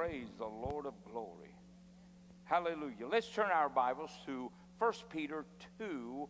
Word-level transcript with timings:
Praise 0.00 0.28
the 0.38 0.46
Lord 0.46 0.86
of 0.86 0.94
glory. 1.12 1.54
Hallelujah. 2.44 3.06
Let's 3.06 3.28
turn 3.28 3.50
our 3.52 3.68
Bibles 3.68 4.10
to 4.24 4.50
1 4.78 4.92
Peter 5.10 5.44
2 5.78 6.26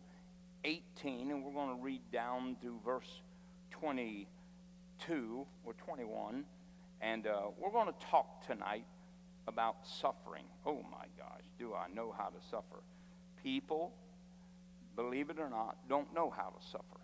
18, 0.65 1.31
and 1.31 1.41
we're 1.41 1.53
going 1.53 1.77
to 1.77 1.81
read 1.81 2.01
down 2.11 2.57
to 2.61 2.77
verse 2.83 3.21
22 3.69 5.45
or 5.63 5.73
21. 5.85 6.43
And 6.99 7.25
uh, 7.25 7.43
we're 7.57 7.71
going 7.71 7.87
to 7.87 8.05
talk 8.07 8.45
tonight 8.45 8.83
about 9.47 9.77
suffering. 9.87 10.43
Oh 10.65 10.83
my 10.91 11.05
gosh, 11.17 11.45
do 11.57 11.73
I 11.73 11.87
know 11.95 12.13
how 12.17 12.25
to 12.25 12.45
suffer? 12.49 12.83
People, 13.41 13.93
believe 14.97 15.29
it 15.29 15.39
or 15.39 15.49
not, 15.49 15.77
don't 15.87 16.13
know 16.13 16.29
how 16.29 16.49
to 16.49 16.67
suffer. 16.67 16.99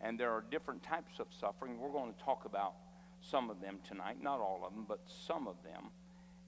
And 0.00 0.20
there 0.20 0.30
are 0.30 0.44
different 0.52 0.84
types 0.84 1.18
of 1.18 1.26
suffering. 1.40 1.80
We're 1.80 1.90
going 1.90 2.14
to 2.14 2.24
talk 2.24 2.44
about 2.44 2.74
some 3.20 3.50
of 3.50 3.60
them 3.60 3.78
tonight, 3.84 4.22
not 4.22 4.40
all 4.40 4.64
of 4.64 4.74
them, 4.74 4.84
but 4.88 5.00
some 5.26 5.46
of 5.46 5.62
them. 5.62 5.90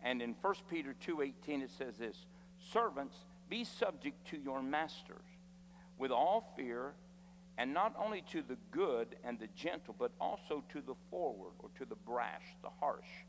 And 0.02 0.22
in 0.22 0.34
1 0.34 0.54
Peter 0.68 0.94
2:18 0.94 1.62
it 1.62 1.70
says 1.70 1.96
this, 1.98 2.26
"Servants, 2.58 3.24
be 3.48 3.64
subject 3.64 4.26
to 4.28 4.38
your 4.38 4.62
masters 4.62 5.24
with 5.98 6.10
all 6.10 6.52
fear, 6.56 6.94
and 7.58 7.74
not 7.74 7.94
only 7.96 8.22
to 8.22 8.42
the 8.42 8.56
good 8.70 9.18
and 9.22 9.38
the 9.38 9.48
gentle, 9.48 9.94
but 9.98 10.12
also 10.20 10.62
to 10.70 10.80
the 10.80 10.94
forward 11.10 11.52
or 11.58 11.68
to 11.70 11.84
the 11.84 11.96
brash, 11.96 12.56
the 12.62 12.70
harsh. 12.70 13.24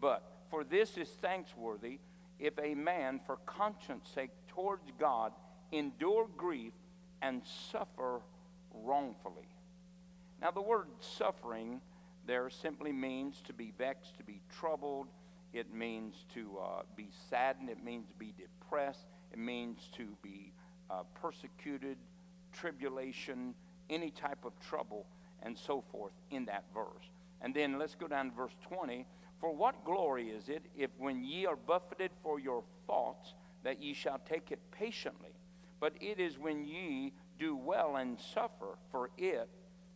But 0.00 0.22
for 0.48 0.64
this 0.64 0.96
is 0.96 1.10
thanksworthy 1.16 2.00
if 2.38 2.58
a 2.58 2.74
man 2.74 3.20
for 3.20 3.36
conscience 3.38 4.08
sake 4.08 4.30
towards 4.48 4.90
God 4.92 5.34
endure 5.72 6.26
grief 6.28 6.72
and 7.20 7.44
suffer 7.44 8.22
wrongfully." 8.72 9.48
Now 10.40 10.52
the 10.52 10.62
word 10.62 10.88
suffering 11.02 11.82
there 12.30 12.48
simply 12.48 12.92
means 12.92 13.42
to 13.44 13.52
be 13.52 13.72
vexed, 13.76 14.16
to 14.16 14.22
be 14.22 14.40
troubled. 14.56 15.08
It 15.52 15.74
means 15.74 16.14
to 16.32 16.58
uh, 16.62 16.82
be 16.94 17.08
saddened. 17.28 17.68
It 17.68 17.82
means 17.82 18.06
to 18.06 18.14
be 18.14 18.32
depressed. 18.38 19.06
It 19.32 19.38
means 19.40 19.88
to 19.96 20.06
be 20.22 20.52
uh, 20.88 21.02
persecuted, 21.20 21.96
tribulation, 22.52 23.52
any 23.90 24.12
type 24.12 24.44
of 24.44 24.52
trouble, 24.60 25.06
and 25.42 25.58
so 25.58 25.82
forth 25.90 26.12
in 26.30 26.44
that 26.44 26.66
verse. 26.72 27.10
And 27.40 27.52
then 27.52 27.80
let's 27.80 27.96
go 27.96 28.06
down 28.06 28.30
to 28.30 28.36
verse 28.36 28.54
20. 28.68 29.04
For 29.40 29.52
what 29.52 29.84
glory 29.84 30.28
is 30.28 30.48
it 30.48 30.62
if 30.78 30.90
when 30.98 31.24
ye 31.24 31.46
are 31.46 31.56
buffeted 31.56 32.12
for 32.22 32.38
your 32.38 32.62
faults, 32.86 33.34
that 33.64 33.82
ye 33.82 33.92
shall 33.92 34.20
take 34.28 34.52
it 34.52 34.60
patiently? 34.70 35.32
But 35.80 35.94
it 36.00 36.20
is 36.20 36.38
when 36.38 36.64
ye 36.64 37.12
do 37.40 37.56
well 37.56 37.96
and 37.96 38.20
suffer 38.20 38.78
for 38.92 39.10
it, 39.18 39.48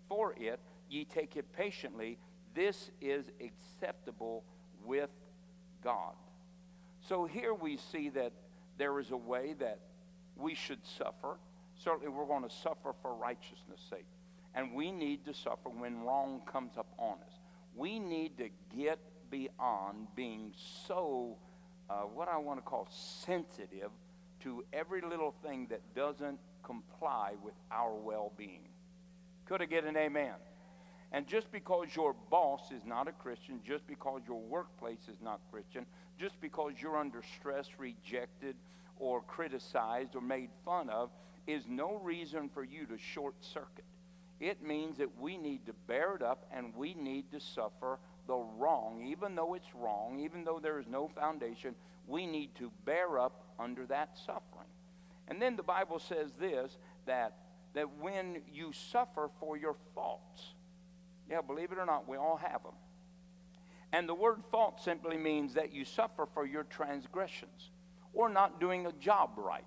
for 0.08 0.34
it, 0.36 0.58
ye 0.88 1.04
take 1.04 1.36
it 1.36 1.52
patiently. 1.52 2.18
This 2.54 2.90
is 3.00 3.24
acceptable 3.40 4.44
with 4.84 5.10
God. 5.82 6.14
So 7.08 7.27
here 7.27 7.52
we 7.52 7.77
see 7.77 8.08
that 8.10 8.32
there 8.78 8.98
is 8.98 9.10
a 9.10 9.16
way 9.16 9.55
that 9.58 9.78
we 10.36 10.55
should 10.55 10.84
suffer. 10.98 11.38
Certainly, 11.77 12.08
we're 12.08 12.27
going 12.27 12.48
to 12.48 12.55
suffer 12.55 12.94
for 13.02 13.14
righteousness' 13.14 13.80
sake. 13.90 14.06
And 14.55 14.74
we 14.74 14.92
need 14.92 15.24
to 15.24 15.34
suffer 15.34 15.68
when 15.68 16.02
wrong 16.02 16.42
comes 16.50 16.77
up 16.78 16.86
on 16.98 17.18
us. 17.27 17.32
We 17.74 17.98
need 17.98 18.38
to 18.38 18.48
get 18.77 18.98
beyond 19.30 20.06
being 20.14 20.52
so, 20.86 21.36
uh, 21.90 22.02
what 22.02 22.28
I 22.28 22.36
want 22.38 22.58
to 22.58 22.62
call 22.62 22.88
sensitive 22.90 23.90
to 24.44 24.64
every 24.72 25.00
little 25.00 25.34
thing 25.42 25.66
that 25.70 25.80
doesn't 25.94 26.38
comply 26.62 27.32
with 27.42 27.55
our 27.70 27.94
well 27.94 28.32
being. 28.36 28.68
Could 29.46 29.60
I 29.60 29.66
get 29.66 29.84
an 29.84 29.96
amen? 29.96 30.34
And 31.12 31.27
just 31.27 31.50
because 31.52 31.88
your 31.94 32.14
boss 32.30 32.70
is 32.72 32.84
not 32.84 33.08
a 33.08 33.12
Christian, 33.12 33.60
just 33.66 33.86
because 33.86 34.22
your 34.27 34.41
workplace 34.41 35.08
is 35.08 35.20
not 35.22 35.41
Christian, 35.52 35.86
just 36.19 36.41
because 36.41 36.72
you're 36.80 36.96
under 36.96 37.22
stress, 37.38 37.69
rejected, 37.78 38.56
or 38.98 39.20
criticized 39.22 40.16
or 40.16 40.20
made 40.20 40.50
fun 40.64 40.88
of, 40.88 41.11
is 41.46 41.64
no 41.69 41.96
reason 41.96 42.48
for 42.48 42.64
you 42.64 42.86
to 42.86 42.98
short 42.98 43.34
circuit. 43.40 43.84
It 44.40 44.62
means 44.62 44.98
that 44.98 45.20
we 45.20 45.36
need 45.36 45.67
to 45.67 45.73
bear 45.86 46.14
it 46.17 46.23
up 46.23 46.46
and 46.52 46.74
we 46.74 46.95
need 46.95 47.30
to 47.33 47.40
suffer 47.40 47.98
the 48.27 48.36
wrong, 48.58 49.07
even 49.07 49.34
though 49.34 49.55
it's 49.55 49.74
wrong, 49.74 50.18
even 50.20 50.45
though 50.45 50.58
there 50.58 50.78
is 50.78 50.86
no 50.86 51.08
foundation, 51.08 51.74
we 52.07 52.27
need 52.27 52.55
to 52.57 52.70
bear 52.84 53.18
up 53.18 53.45
under 53.58 53.86
that 53.86 54.18
suffering. 54.27 54.68
And 55.28 55.40
then 55.40 55.57
the 55.57 55.62
Bible 55.62 55.98
says 55.98 56.33
this 56.39 56.77
that, 57.07 57.36
that 57.74 57.89
when 58.01 58.42
you 58.52 58.73
suffer 58.73 59.30
for 59.40 59.57
your 59.57 59.77
faults, 59.95 60.55
yeah, 61.30 61.40
believe 61.40 61.73
it 61.73 61.79
or 61.79 61.86
not, 61.86 62.08
we 62.08 62.17
all 62.17 62.36
have 62.36 62.62
them. 62.62 62.74
And 63.92 64.08
the 64.08 64.14
word 64.14 64.42
fault 64.51 64.80
simply 64.80 65.17
means 65.17 65.55
that 65.55 65.73
you 65.73 65.85
suffer 65.85 66.27
for 66.35 66.45
your 66.45 66.64
transgressions, 66.64 67.70
or 68.12 68.29
not 68.29 68.61
doing 68.61 68.86
a 68.86 68.92
job 68.92 69.30
right, 69.36 69.64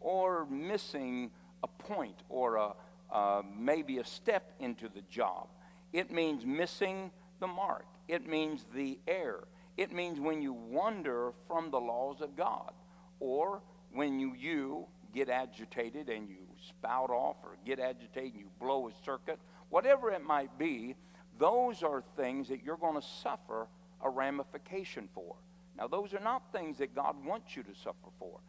or 0.00 0.46
missing 0.46 1.30
a 1.62 1.68
point, 1.68 2.16
or 2.28 2.56
a, 2.56 3.42
maybe 3.58 3.98
a 3.98 4.04
step 4.04 4.52
into 4.60 4.88
the 4.88 5.02
job. 5.10 5.48
It 5.92 6.10
means 6.10 6.44
missing 6.44 7.10
the 7.40 7.46
mark, 7.46 7.84
it 8.08 8.26
means 8.26 8.64
the 8.74 8.98
error. 9.06 9.46
It 9.76 9.92
means 9.92 10.18
when 10.18 10.40
you 10.40 10.54
wander 10.54 11.32
from 11.46 11.70
the 11.70 11.78
laws 11.78 12.22
of 12.22 12.34
God, 12.34 12.72
or 13.20 13.60
when 13.92 14.18
you, 14.18 14.34
you 14.34 14.86
get 15.14 15.28
agitated 15.28 16.08
and 16.08 16.30
you 16.30 16.36
spout 16.66 17.10
off, 17.10 17.36
or 17.42 17.58
get 17.66 17.78
agitated 17.78 18.32
and 18.32 18.40
you 18.40 18.48
blow 18.58 18.88
a 18.88 19.04
circuit, 19.04 19.38
whatever 19.70 20.10
it 20.10 20.24
might 20.24 20.58
be, 20.58 20.96
those 21.38 21.82
are 21.82 22.02
things 22.16 22.48
that 22.48 22.62
you're 22.64 22.76
going 22.76 23.00
to 23.00 23.06
suffer 23.22 23.68
a 24.02 24.10
ramification 24.10 25.08
for. 25.14 25.36
Now, 25.76 25.86
those 25.86 26.14
are 26.14 26.20
not 26.20 26.52
things 26.52 26.78
that 26.78 26.94
God 26.94 27.16
wants 27.24 27.56
you 27.56 27.62
to 27.62 27.74
suffer 27.74 28.10
for. 28.18 28.40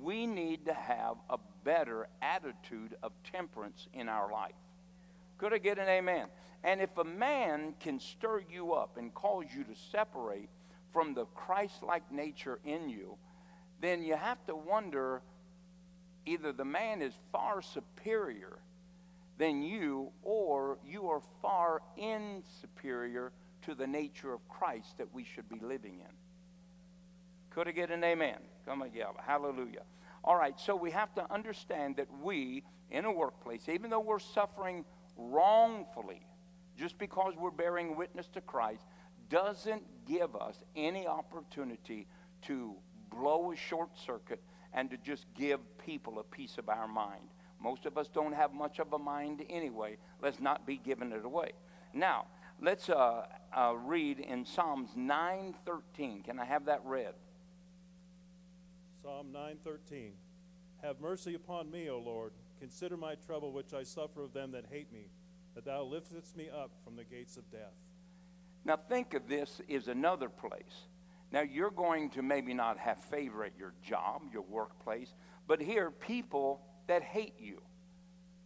We 0.00 0.26
need 0.26 0.66
to 0.66 0.74
have 0.74 1.16
a 1.30 1.38
better 1.64 2.08
attitude 2.22 2.96
of 3.02 3.12
temperance 3.30 3.88
in 3.92 4.08
our 4.08 4.30
life. 4.30 4.54
Could 5.38 5.52
I 5.52 5.58
get 5.58 5.78
an 5.78 5.88
amen? 5.88 6.26
And 6.64 6.80
if 6.80 6.96
a 6.96 7.04
man 7.04 7.74
can 7.80 8.00
stir 8.00 8.42
you 8.50 8.72
up 8.72 8.96
and 8.96 9.12
cause 9.14 9.46
you 9.54 9.64
to 9.64 9.74
separate 9.92 10.48
from 10.92 11.14
the 11.14 11.26
Christ 11.26 11.82
like 11.82 12.10
nature 12.10 12.58
in 12.64 12.88
you, 12.88 13.16
then 13.80 14.02
you 14.02 14.16
have 14.16 14.44
to 14.46 14.56
wonder 14.56 15.22
either 16.24 16.52
the 16.52 16.64
man 16.64 17.02
is 17.02 17.12
far 17.30 17.62
superior 17.62 18.58
than 19.38 19.62
you, 19.62 20.10
or 20.22 20.78
you 20.84 21.08
are 21.08 21.20
far 21.42 21.82
inferior 21.96 23.32
to 23.62 23.74
the 23.74 23.86
nature 23.86 24.32
of 24.32 24.46
Christ 24.48 24.98
that 24.98 25.12
we 25.12 25.24
should 25.24 25.48
be 25.48 25.58
living 25.60 26.00
in. 26.00 26.14
Could 27.50 27.68
I 27.68 27.72
get 27.72 27.90
an 27.90 28.04
amen? 28.04 28.38
Come 28.64 28.82
on, 28.82 28.90
yeah, 28.94 29.06
hallelujah. 29.26 29.82
All 30.24 30.36
right, 30.36 30.58
so 30.58 30.74
we 30.74 30.90
have 30.90 31.14
to 31.14 31.32
understand 31.32 31.96
that 31.96 32.08
we, 32.22 32.64
in 32.90 33.04
a 33.04 33.12
workplace, 33.12 33.68
even 33.68 33.90
though 33.90 34.00
we're 34.00 34.18
suffering 34.18 34.84
wrongfully, 35.16 36.26
just 36.76 36.98
because 36.98 37.34
we're 37.38 37.50
bearing 37.50 37.96
witness 37.96 38.26
to 38.34 38.40
Christ, 38.40 38.84
doesn't 39.28 39.82
give 40.06 40.36
us 40.36 40.62
any 40.74 41.06
opportunity 41.06 42.06
to 42.42 42.74
blow 43.10 43.52
a 43.52 43.56
short 43.56 43.90
circuit 43.98 44.42
and 44.72 44.90
to 44.90 44.96
just 44.98 45.26
give 45.34 45.60
people 45.78 46.18
a 46.18 46.24
piece 46.24 46.58
of 46.58 46.68
our 46.68 46.86
mind. 46.86 47.28
Most 47.60 47.86
of 47.86 47.96
us 47.98 48.08
don't 48.08 48.34
have 48.34 48.52
much 48.52 48.78
of 48.78 48.92
a 48.92 48.98
mind 48.98 49.44
anyway. 49.48 49.96
Let's 50.22 50.40
not 50.40 50.66
be 50.66 50.76
giving 50.76 51.12
it 51.12 51.24
away. 51.24 51.52
Now, 51.92 52.26
let's 52.60 52.88
uh, 52.88 53.26
uh, 53.56 53.74
read 53.76 54.20
in 54.20 54.44
Psalms 54.44 54.90
9:13. 54.96 56.24
Can 56.24 56.38
I 56.38 56.44
have 56.44 56.66
that 56.66 56.82
read? 56.84 57.14
Psalm 59.02 59.28
9:13. 59.32 60.12
Have 60.82 61.00
mercy 61.00 61.34
upon 61.34 61.70
me, 61.70 61.88
O 61.88 61.98
Lord. 61.98 62.32
Consider 62.60 62.96
my 62.96 63.14
trouble 63.14 63.52
which 63.52 63.72
I 63.74 63.82
suffer 63.82 64.22
of 64.22 64.32
them 64.32 64.52
that 64.52 64.66
hate 64.70 64.92
me, 64.92 65.08
that 65.54 65.64
thou 65.64 65.82
liftest 65.82 66.36
me 66.36 66.48
up 66.48 66.70
from 66.84 66.96
the 66.96 67.04
gates 67.04 67.36
of 67.36 67.50
death. 67.50 67.74
Now 68.64 68.76
think 68.76 69.14
of 69.14 69.28
this 69.28 69.60
as 69.72 69.88
another 69.88 70.28
place. 70.28 70.88
Now 71.32 71.42
you're 71.42 71.70
going 71.70 72.10
to 72.10 72.22
maybe 72.22 72.54
not 72.54 72.78
have 72.78 72.98
favor 72.98 73.44
at 73.44 73.52
your 73.58 73.74
job, 73.82 74.22
your 74.32 74.42
workplace, 74.42 75.14
but 75.46 75.60
here 75.60 75.90
people 75.90 76.65
that 76.86 77.02
hate 77.02 77.34
you. 77.38 77.60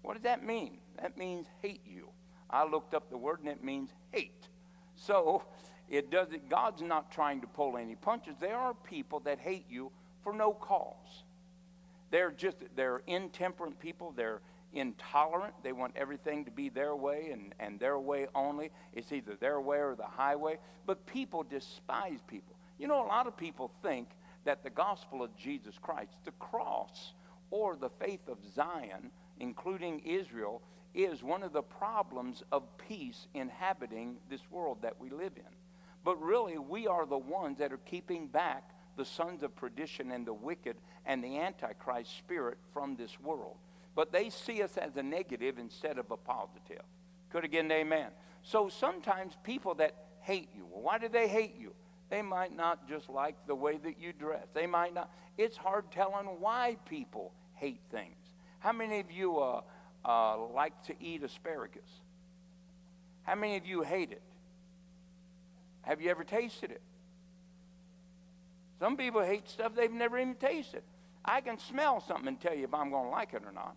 What 0.03 0.15
does 0.15 0.23
that 0.23 0.45
mean? 0.45 0.79
That 1.01 1.17
means 1.19 1.47
hate 1.63 1.83
you. 1.87 2.09
I 2.49 2.65
looked 2.65 2.95
up 2.95 3.11
the 3.11 3.17
word 3.17 3.41
and 3.41 3.49
it 3.49 3.63
means 3.63 3.91
hate. 4.13 4.49
So 4.97 5.45
it 5.89 6.11
does 6.11 6.33
it 6.33 6.49
God's 6.49 6.83
not 6.83 7.13
trying 7.13 7.41
to 7.41 7.47
pull 7.47 7.77
any 7.77 7.95
punches. 7.95 8.35
There 8.41 8.57
are 8.57 8.75
people 8.75 9.21
that 9.21 9.39
hate 9.39 9.67
you 9.69 9.91
for 10.23 10.33
no 10.33 10.53
cause. 10.53 11.25
They're 12.11 12.31
just 12.33 12.57
they're 12.77 13.03
intemperate 13.07 13.79
people, 13.79 14.13
they're 14.17 14.41
intolerant. 14.73 15.55
They 15.63 15.73
want 15.73 15.95
everything 15.97 16.45
to 16.45 16.51
be 16.51 16.69
their 16.69 16.95
way 16.95 17.31
and, 17.33 17.55
and 17.59 17.79
their 17.79 17.99
way 17.99 18.27
only. 18.35 18.71
It's 18.93 19.13
either 19.13 19.35
their 19.35 19.61
way 19.61 19.79
or 19.79 19.95
the 19.95 20.07
highway. 20.07 20.59
But 20.87 21.07
people 21.07 21.43
despise 21.43 22.19
people. 22.27 22.55
You 22.79 22.89
know, 22.89 23.05
a 23.05 23.07
lot 23.07 23.27
of 23.27 23.37
people 23.37 23.71
think 23.83 24.09
that 24.45 24.63
the 24.63 24.71
gospel 24.71 25.23
of 25.23 25.37
Jesus 25.37 25.75
Christ, 25.81 26.13
the 26.25 26.31
cross, 26.33 27.13
or 27.51 27.77
the 27.77 27.91
faith 27.91 28.29
of 28.29 28.39
Zion, 28.55 29.11
including 29.39 30.01
Israel, 30.01 30.63
is 30.95 31.23
one 31.23 31.43
of 31.43 31.53
the 31.53 31.63
problems 31.63 32.43
of 32.51 32.65
peace 32.79 33.27
inhabiting 33.35 34.17
this 34.29 34.41
world 34.51 34.79
that 34.83 35.01
we 35.01 35.11
live 35.11 35.33
in. 35.37 35.43
But 36.05 36.21
really, 36.23 36.59
we 36.59 36.87
are 36.87 37.07
the 37.07 37.19
ones 37.19 37.59
that 37.59 37.73
are 37.73 37.79
keeping 37.79 38.27
back 38.27 38.71
the 38.97 39.05
sons 39.05 39.43
of 39.43 39.55
perdition 39.55 40.11
and 40.11 40.27
the 40.27 40.33
wicked 40.33 40.77
and 41.07 41.23
the 41.23 41.39
Antichrist 41.39 42.17
spirit 42.19 42.59
from 42.73 42.97
this 42.97 43.19
world. 43.21 43.57
But 43.95 44.13
they 44.13 44.31
see 44.31 44.63
us 44.63 44.77
as 44.77 44.97
a 44.97 45.03
negative 45.03 45.59
instead 45.59 45.99
of 45.99 46.11
a 46.11 46.17
positive. 46.17 46.83
Could 47.31 47.45
again, 47.45 47.71
amen. 47.71 48.09
So 48.43 48.69
sometimes 48.69 49.35
people 49.45 49.75
that 49.77 49.95
hate 50.21 50.49
you, 50.55 50.67
well, 50.71 50.83
why 50.83 50.99
do 50.99 51.09
they 51.09 51.29
hate 51.29 51.57
you? 51.59 51.75
They 52.09 52.23
might 52.23 52.55
not 52.55 52.89
just 52.89 53.09
like 53.09 53.37
the 53.47 53.55
way 53.55 53.77
that 53.79 54.01
you 54.01 54.13
dress. 54.13 54.47
They 54.53 54.67
might 54.67 54.95
not. 54.95 55.11
It's 55.39 55.57
hard 55.57 55.91
telling 55.93 56.27
why 56.41 56.77
people 56.89 57.33
hate 57.61 57.81
things. 57.91 58.17
How 58.59 58.73
many 58.73 59.01
of 59.01 59.11
you 59.11 59.39
uh, 59.39 59.61
uh, 60.05 60.47
like 60.55 60.83
to 60.85 60.95
eat 61.01 61.23
asparagus? 61.23 61.89
How 63.23 63.35
many 63.35 63.57
of 63.57 63.67
you 63.67 63.83
hate 63.83 64.13
it? 64.13 64.23
Have 65.83 66.01
you 66.01 66.11
ever 66.11 66.25
tasted 66.25 66.71
it? 66.71 66.83
Some 68.79 68.97
people 68.97 69.23
hate 69.23 69.49
stuff 69.49 69.75
they've 69.75 69.93
never 69.93 70.19
even 70.19 70.35
tasted. 70.35 70.83
I 71.25 71.43
can 71.43 71.59
smell 71.59 72.01
something 72.01 72.29
and 72.29 72.41
tell 72.41 72.55
you 72.55 72.65
if 72.65 72.75
I'm 72.75 72.91
going 72.91 73.05
to 73.05 73.11
like 73.11 73.35
it 73.35 73.43
or 73.45 73.53
not. 73.53 73.77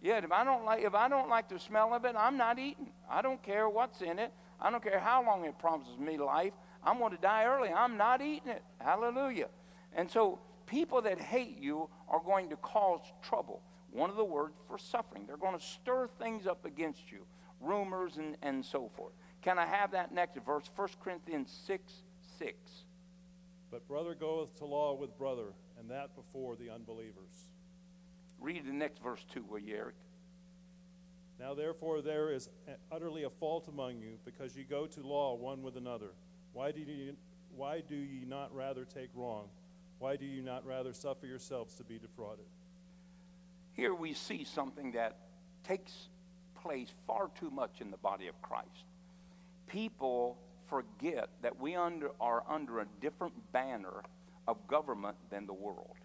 Yet 0.00 0.22
if 0.22 0.30
I 0.30 0.44
don't 0.44 0.64
like 0.64 0.84
if 0.84 0.94
I 0.94 1.08
don't 1.08 1.28
like 1.28 1.48
the 1.48 1.58
smell 1.58 1.92
of 1.92 2.04
it, 2.04 2.14
I'm 2.16 2.36
not 2.36 2.60
eating. 2.60 2.90
I 3.10 3.20
don't 3.20 3.42
care 3.42 3.68
what's 3.68 4.00
in 4.00 4.20
it. 4.20 4.32
I 4.60 4.70
don't 4.70 4.82
care 4.82 5.00
how 5.00 5.24
long 5.24 5.44
it 5.44 5.58
promises 5.58 5.98
me 5.98 6.16
life. 6.16 6.52
I'm 6.84 6.98
going 6.98 7.10
to 7.10 7.20
die 7.20 7.44
early. 7.44 7.70
I'm 7.70 7.96
not 7.96 8.22
eating 8.22 8.50
it. 8.50 8.62
Hallelujah. 8.78 9.48
And 9.94 10.08
so 10.08 10.38
people 10.68 11.02
that 11.02 11.18
hate 11.18 11.58
you 11.58 11.88
are 12.08 12.20
going 12.24 12.50
to 12.50 12.56
cause 12.56 13.00
trouble. 13.22 13.62
One 13.90 14.10
of 14.10 14.16
the 14.16 14.24
words 14.24 14.54
for 14.68 14.78
suffering. 14.78 15.24
They're 15.26 15.36
going 15.36 15.58
to 15.58 15.64
stir 15.64 16.08
things 16.20 16.46
up 16.46 16.64
against 16.64 17.10
you, 17.10 17.26
rumors 17.60 18.18
and, 18.18 18.36
and 18.42 18.64
so 18.64 18.90
forth. 18.94 19.12
Can 19.42 19.58
I 19.58 19.66
have 19.66 19.92
that 19.92 20.12
next 20.12 20.38
verse? 20.44 20.70
1 20.76 20.88
Corinthians 21.02 21.50
6 21.66 21.92
6. 22.38 22.54
But 23.70 23.88
brother 23.88 24.14
goeth 24.14 24.56
to 24.58 24.64
law 24.64 24.94
with 24.94 25.16
brother, 25.18 25.52
and 25.78 25.90
that 25.90 26.14
before 26.14 26.56
the 26.56 26.70
unbelievers. 26.70 27.48
Read 28.40 28.66
the 28.66 28.72
next 28.72 29.02
verse 29.02 29.24
too, 29.32 29.44
will 29.48 29.58
you, 29.58 29.74
Eric? 29.74 29.96
Now 31.40 31.54
therefore 31.54 32.00
there 32.00 32.32
is 32.32 32.48
utterly 32.90 33.24
a 33.24 33.30
fault 33.30 33.68
among 33.68 33.98
you, 33.98 34.18
because 34.24 34.56
ye 34.56 34.64
go 34.64 34.86
to 34.86 35.00
law 35.00 35.34
one 35.34 35.62
with 35.62 35.76
another. 35.76 36.10
Why 36.52 36.72
do 36.72 36.80
ye, 36.80 37.12
why 37.54 37.82
do 37.86 37.94
ye 37.94 38.24
not 38.26 38.54
rather 38.54 38.84
take 38.84 39.10
wrong? 39.14 39.48
Why 39.98 40.16
do 40.16 40.24
you 40.26 40.42
not 40.42 40.64
rather 40.64 40.92
suffer 40.92 41.26
yourselves 41.26 41.74
to 41.76 41.84
be 41.84 41.98
defrauded? 41.98 42.46
Here 43.72 43.94
we 43.94 44.12
see 44.14 44.44
something 44.44 44.92
that 44.92 45.16
takes 45.64 45.92
place 46.62 46.88
far 47.06 47.30
too 47.38 47.50
much 47.50 47.80
in 47.80 47.90
the 47.90 47.96
body 47.96 48.28
of 48.28 48.40
Christ. 48.42 48.84
People 49.66 50.38
forget 50.68 51.28
that 51.42 51.60
we 51.60 51.74
under, 51.74 52.10
are 52.20 52.42
under 52.48 52.80
a 52.80 52.86
different 53.00 53.34
banner 53.52 54.02
of 54.46 54.66
government 54.66 55.16
than 55.30 55.46
the 55.46 55.52
world. 55.52 55.96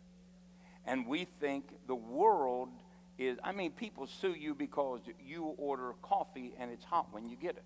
And 0.86 1.08
we 1.08 1.26
think 1.40 1.66
the 1.88 1.96
world 1.96 2.70
is, 3.18 3.38
I 3.44 3.52
mean, 3.52 3.72
people 3.72 4.08
sue 4.08 4.34
you 4.34 4.54
because 4.54 5.02
you 5.26 5.44
order 5.58 5.94
coffee 6.02 6.54
and 6.60 6.72
it's 6.72 6.84
hot 6.84 7.08
when 7.12 7.30
you 7.30 7.36
get 7.36 7.58
it. 7.58 7.64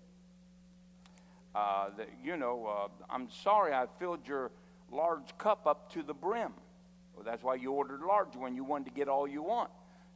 Uh, 1.54 1.88
you 2.22 2.36
know, 2.36 2.66
uh, 2.66 3.04
I'm 3.10 3.28
sorry 3.30 3.72
I 3.72 3.86
filled 3.98 4.26
your 4.28 4.50
large 4.90 5.36
cup 5.38 5.66
up 5.66 5.92
to 5.92 6.02
the 6.02 6.14
brim. 6.14 6.52
Well, 7.14 7.24
that's 7.24 7.42
why 7.42 7.56
you 7.56 7.72
ordered 7.72 8.00
large 8.00 8.36
when 8.36 8.54
you 8.54 8.64
wanted 8.64 8.86
to 8.86 8.90
get 8.92 9.08
all 9.08 9.26
you 9.26 9.42
want. 9.42 9.70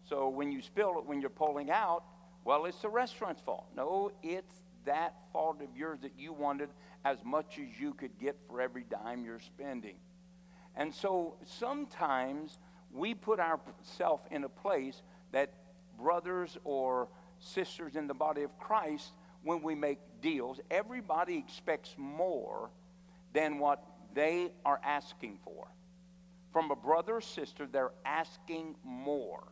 So 0.08 0.28
when 0.28 0.50
you 0.52 0.62
spill 0.62 0.98
it 0.98 1.06
when 1.06 1.20
you're 1.20 1.30
pulling 1.30 1.70
out, 1.70 2.04
well, 2.44 2.64
it's 2.64 2.78
the 2.78 2.88
restaurant's 2.88 3.40
fault. 3.40 3.66
No, 3.76 4.10
it's 4.22 4.54
that 4.84 5.14
fault 5.32 5.62
of 5.62 5.76
yours 5.76 6.00
that 6.02 6.12
you 6.18 6.32
wanted 6.32 6.68
as 7.04 7.18
much 7.24 7.58
as 7.58 7.80
you 7.80 7.94
could 7.94 8.18
get 8.18 8.36
for 8.48 8.60
every 8.60 8.84
dime 8.84 9.24
you're 9.24 9.40
spending. 9.40 9.96
And 10.74 10.94
so 10.94 11.36
sometimes 11.44 12.58
we 12.92 13.14
put 13.14 13.38
ourselves 13.38 14.24
in 14.30 14.44
a 14.44 14.48
place 14.48 15.02
that 15.32 15.52
brothers 15.98 16.58
or 16.64 17.08
sisters 17.38 17.96
in 17.96 18.06
the 18.06 18.14
body 18.14 18.42
of 18.42 18.58
Christ, 18.58 19.12
when 19.42 19.62
we 19.62 19.74
make 19.74 19.98
deals, 20.20 20.60
everybody 20.70 21.36
expects 21.36 21.94
more 21.96 22.70
than 23.32 23.58
what 23.58 23.82
they 24.14 24.52
are 24.64 24.80
asking 24.84 25.38
for. 25.44 25.68
From 26.52 26.70
a 26.70 26.76
brother 26.76 27.16
or 27.16 27.20
sister, 27.20 27.66
they're 27.66 27.92
asking 28.04 28.76
more. 28.84 29.44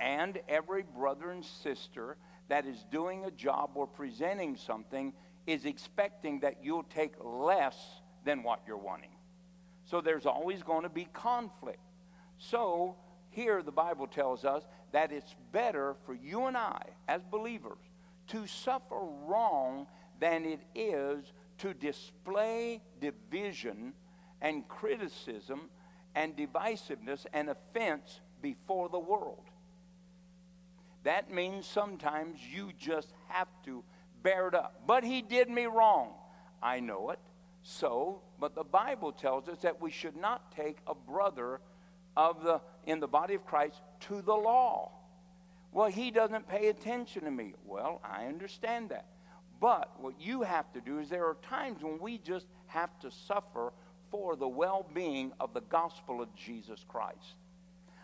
And 0.00 0.40
every 0.48 0.82
brother 0.82 1.30
and 1.30 1.44
sister 1.44 2.16
that 2.48 2.66
is 2.66 2.84
doing 2.90 3.24
a 3.24 3.30
job 3.30 3.70
or 3.74 3.86
presenting 3.86 4.56
something 4.56 5.12
is 5.46 5.64
expecting 5.64 6.40
that 6.40 6.56
you'll 6.62 6.84
take 6.84 7.12
less 7.22 7.76
than 8.24 8.42
what 8.42 8.60
you're 8.66 8.76
wanting. 8.76 9.10
So 9.84 10.00
there's 10.00 10.26
always 10.26 10.62
going 10.62 10.82
to 10.82 10.88
be 10.88 11.06
conflict. 11.12 11.80
So 12.38 12.96
here 13.30 13.62
the 13.62 13.72
Bible 13.72 14.06
tells 14.06 14.44
us 14.44 14.62
that 14.92 15.12
it's 15.12 15.34
better 15.52 15.96
for 16.06 16.14
you 16.14 16.46
and 16.46 16.56
I, 16.56 16.82
as 17.08 17.22
believers, 17.30 17.78
to 18.28 18.46
suffer 18.46 18.98
wrong 19.26 19.86
than 20.20 20.44
it 20.44 20.60
is 20.74 21.32
to 21.62 21.72
display 21.72 22.82
division 23.00 23.92
and 24.40 24.66
criticism 24.66 25.70
and 26.14 26.36
divisiveness 26.36 27.24
and 27.32 27.48
offense 27.48 28.20
before 28.42 28.88
the 28.88 28.98
world. 28.98 29.44
That 31.04 31.32
means 31.32 31.66
sometimes 31.66 32.40
you 32.52 32.72
just 32.78 33.12
have 33.28 33.46
to 33.64 33.84
bear 34.24 34.48
it 34.48 34.54
up. 34.54 34.82
But 34.88 35.04
he 35.04 35.22
did 35.22 35.48
me 35.48 35.66
wrong. 35.66 36.14
I 36.60 36.80
know 36.80 37.10
it. 37.10 37.20
So, 37.62 38.22
but 38.40 38.56
the 38.56 38.64
Bible 38.64 39.12
tells 39.12 39.48
us 39.48 39.58
that 39.58 39.80
we 39.80 39.92
should 39.92 40.16
not 40.16 40.50
take 40.50 40.78
a 40.88 40.96
brother 40.96 41.60
of 42.16 42.42
the 42.42 42.60
in 42.86 42.98
the 42.98 43.06
body 43.06 43.34
of 43.34 43.46
Christ 43.46 43.80
to 44.00 44.20
the 44.20 44.34
law. 44.34 44.90
Well, 45.70 45.88
he 45.88 46.10
doesn't 46.10 46.48
pay 46.48 46.68
attention 46.68 47.22
to 47.22 47.30
me. 47.30 47.54
Well, 47.64 48.00
I 48.04 48.26
understand 48.26 48.90
that. 48.90 49.06
But 49.62 49.92
what 50.00 50.20
you 50.20 50.42
have 50.42 50.72
to 50.72 50.80
do 50.80 50.98
is 50.98 51.08
there 51.08 51.24
are 51.24 51.36
times 51.48 51.84
when 51.84 52.00
we 52.00 52.18
just 52.18 52.46
have 52.66 52.98
to 52.98 53.12
suffer 53.12 53.72
for 54.10 54.34
the 54.34 54.48
well-being 54.48 55.30
of 55.38 55.54
the 55.54 55.60
gospel 55.60 56.20
of 56.20 56.34
Jesus 56.34 56.84
Christ. 56.88 57.36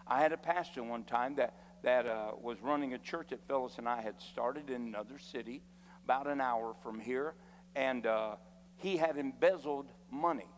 I 0.07 0.21
had 0.21 0.33
a 0.33 0.37
pastor 0.37 0.85
one 0.85 1.03
time 1.03 1.35
that 1.35 1.55
that 1.83 2.07
uh, 2.07 2.31
was 2.41 2.59
running 2.63 2.95
a 2.95 2.99
church 2.99 3.29
that 3.31 3.41
Phyllis 3.49 3.79
and 3.79 3.89
I 3.89 4.03
had 4.03 4.21
started 4.21 4.71
in 4.71 4.83
another 4.83 5.19
city, 5.19 5.63
about 6.05 6.29
an 6.29 6.41
hour 6.41 6.75
from 6.81 7.01
here, 7.01 7.35
and 7.75 8.07
uh, 8.07 8.37
he 8.77 8.97
had 8.97 9.17
embezzled 9.17 9.87
money. 10.13 10.49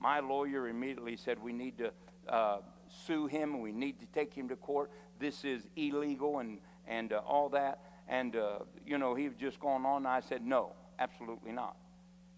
My 0.00 0.20
lawyer 0.20 0.68
immediately 0.68 1.16
said, 1.16 1.42
We 1.42 1.52
need 1.52 1.78
to 1.78 1.92
uh, 2.28 2.58
sue 3.06 3.26
him 3.26 3.60
we 3.60 3.72
need 3.72 3.98
to 4.00 4.06
take 4.06 4.34
him 4.34 4.48
to 4.48 4.56
court. 4.56 4.90
This 5.18 5.44
is 5.44 5.66
illegal 5.76 6.38
and, 6.38 6.58
and 6.86 7.12
uh, 7.12 7.22
all 7.26 7.48
that. 7.50 7.80
And, 8.08 8.36
uh, 8.36 8.60
you 8.86 8.98
know, 8.98 9.14
he 9.14 9.28
was 9.28 9.36
just 9.38 9.60
going 9.60 9.84
on. 9.84 10.06
I 10.06 10.20
said, 10.20 10.44
No, 10.44 10.72
absolutely 10.98 11.52
not. 11.52 11.76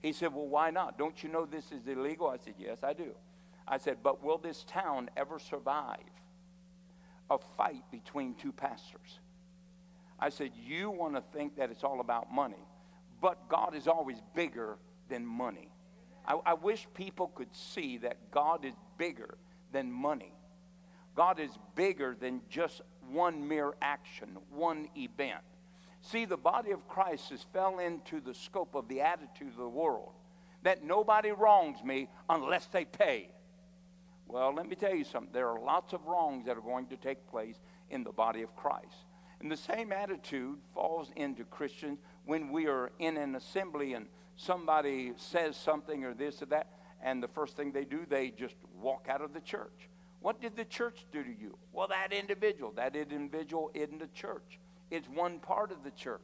He 0.02 0.12
said, 0.12 0.34
Well, 0.34 0.48
why 0.48 0.70
not? 0.70 0.98
Don't 0.98 1.22
you 1.22 1.28
know 1.28 1.46
this 1.46 1.70
is 1.72 1.86
illegal? 1.86 2.28
I 2.28 2.36
said, 2.36 2.54
Yes, 2.58 2.78
I 2.82 2.92
do. 2.92 3.14
I 3.66 3.78
said, 3.78 3.98
But 4.02 4.22
will 4.22 4.38
this 4.38 4.64
town 4.68 5.10
ever 5.16 5.38
survive? 5.38 5.98
a 7.30 7.38
fight 7.56 7.82
between 7.90 8.34
two 8.34 8.52
pastors. 8.52 9.20
I 10.18 10.28
said, 10.28 10.50
You 10.54 10.90
want 10.90 11.14
to 11.14 11.22
think 11.32 11.56
that 11.56 11.70
it's 11.70 11.84
all 11.84 12.00
about 12.00 12.32
money, 12.32 12.66
but 13.22 13.48
God 13.48 13.74
is 13.74 13.86
always 13.86 14.18
bigger 14.34 14.76
than 15.08 15.24
money. 15.24 15.70
I, 16.26 16.38
I, 16.44 16.54
wish 16.54 16.86
people 16.92 17.28
could 17.28 17.54
see 17.54 17.96
that 17.98 18.30
God 18.30 18.64
is 18.64 18.74
bigger 18.98 19.38
than 19.72 19.90
money. 19.90 20.34
God 21.16 21.40
is 21.40 21.50
bigger 21.74 22.14
than 22.18 22.42
just 22.50 22.82
one 23.10 23.48
mere 23.48 23.74
action, 23.80 24.36
one 24.50 24.88
event. 24.96 25.40
See, 26.02 26.24
the 26.24 26.36
body 26.36 26.70
of 26.70 26.88
Christ 26.88 27.30
has 27.30 27.44
fell 27.52 27.78
into 27.78 28.20
the 28.20 28.34
scope 28.34 28.74
of 28.74 28.88
the 28.88 29.02
attitude 29.02 29.48
of 29.48 29.56
the 29.56 29.68
world 29.68 30.12
that 30.62 30.84
nobody 30.84 31.30
wrongs 31.30 31.82
me 31.82 32.08
unless 32.28 32.66
they 32.66 32.84
pay. 32.84 33.28
Well, 34.28 34.54
let 34.54 34.68
me 34.68 34.76
tell 34.76 34.94
you 34.94 35.04
something. 35.04 35.32
There 35.32 35.48
are 35.48 35.58
lots 35.58 35.92
of 35.92 36.06
wrongs 36.06 36.46
that 36.46 36.56
are 36.56 36.62
going 36.62 36.86
to 36.88 36.96
take 36.96 37.26
place 37.28 37.56
in 37.90 38.04
the 38.04 38.12
body 38.12 38.42
of 38.42 38.54
Christ. 38.56 39.06
And 39.40 39.50
the 39.50 39.56
same 39.56 39.90
attitude 39.90 40.58
falls 40.74 41.10
into 41.16 41.44
Christians 41.44 41.98
when 42.26 42.52
we 42.52 42.66
are 42.66 42.92
in 42.98 43.16
an 43.16 43.34
assembly 43.34 43.94
and 43.94 44.06
somebody 44.36 45.12
says 45.16 45.56
something 45.56 46.04
or 46.04 46.14
this 46.14 46.42
or 46.42 46.46
that, 46.46 46.68
and 47.02 47.22
the 47.22 47.28
first 47.28 47.56
thing 47.56 47.72
they 47.72 47.84
do, 47.84 48.04
they 48.08 48.30
just 48.30 48.56
walk 48.80 49.06
out 49.08 49.22
of 49.22 49.32
the 49.32 49.40
church. 49.40 49.88
What 50.20 50.40
did 50.40 50.56
the 50.56 50.66
church 50.66 51.06
do 51.10 51.24
to 51.24 51.30
you? 51.30 51.56
Well, 51.72 51.88
that 51.88 52.12
individual. 52.12 52.72
That 52.72 52.94
individual 52.94 53.70
isn't 53.74 53.98
the 53.98 54.08
church, 54.08 54.58
it's 54.90 55.08
one 55.08 55.38
part 55.38 55.72
of 55.72 55.84
the 55.84 55.90
church. 55.90 56.20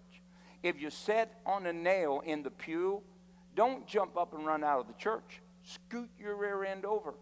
If 0.62 0.80
you 0.80 0.90
sit 0.90 1.30
on 1.44 1.66
a 1.66 1.72
nail 1.72 2.22
in 2.24 2.42
the 2.42 2.50
pew, 2.50 3.02
don't 3.54 3.86
jump 3.86 4.16
up 4.16 4.34
and 4.34 4.44
run 4.46 4.64
out 4.64 4.80
of 4.80 4.86
the 4.88 4.94
church. 4.94 5.40
Scoot 5.62 6.10
your 6.18 6.36
rear 6.36 6.64
end 6.64 6.84
over 6.84 7.14